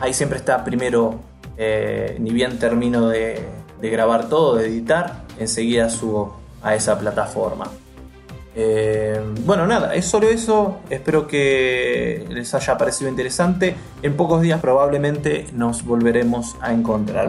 Ahí 0.00 0.14
siempre 0.14 0.38
está 0.38 0.64
primero, 0.64 1.20
eh, 1.56 2.16
ni 2.18 2.30
bien 2.30 2.58
termino 2.58 3.08
de, 3.08 3.46
grabar 3.80 4.28
todo, 4.28 4.56
de 4.56 4.66
editar, 4.66 5.24
enseguida 5.38 5.90
subo 5.90 6.40
a 6.62 6.74
esa 6.74 6.98
plataforma. 6.98 7.66
Eh, 8.54 9.20
bueno, 9.44 9.66
nada, 9.66 9.94
es 9.94 10.06
solo 10.06 10.28
eso. 10.28 10.80
Espero 10.88 11.26
que 11.26 12.26
les 12.30 12.54
haya 12.54 12.78
parecido 12.78 13.10
interesante. 13.10 13.74
En 14.02 14.16
pocos 14.16 14.40
días 14.40 14.60
probablemente 14.60 15.46
nos 15.52 15.84
volveremos 15.84 16.56
a 16.60 16.72
encontrar. 16.72 17.28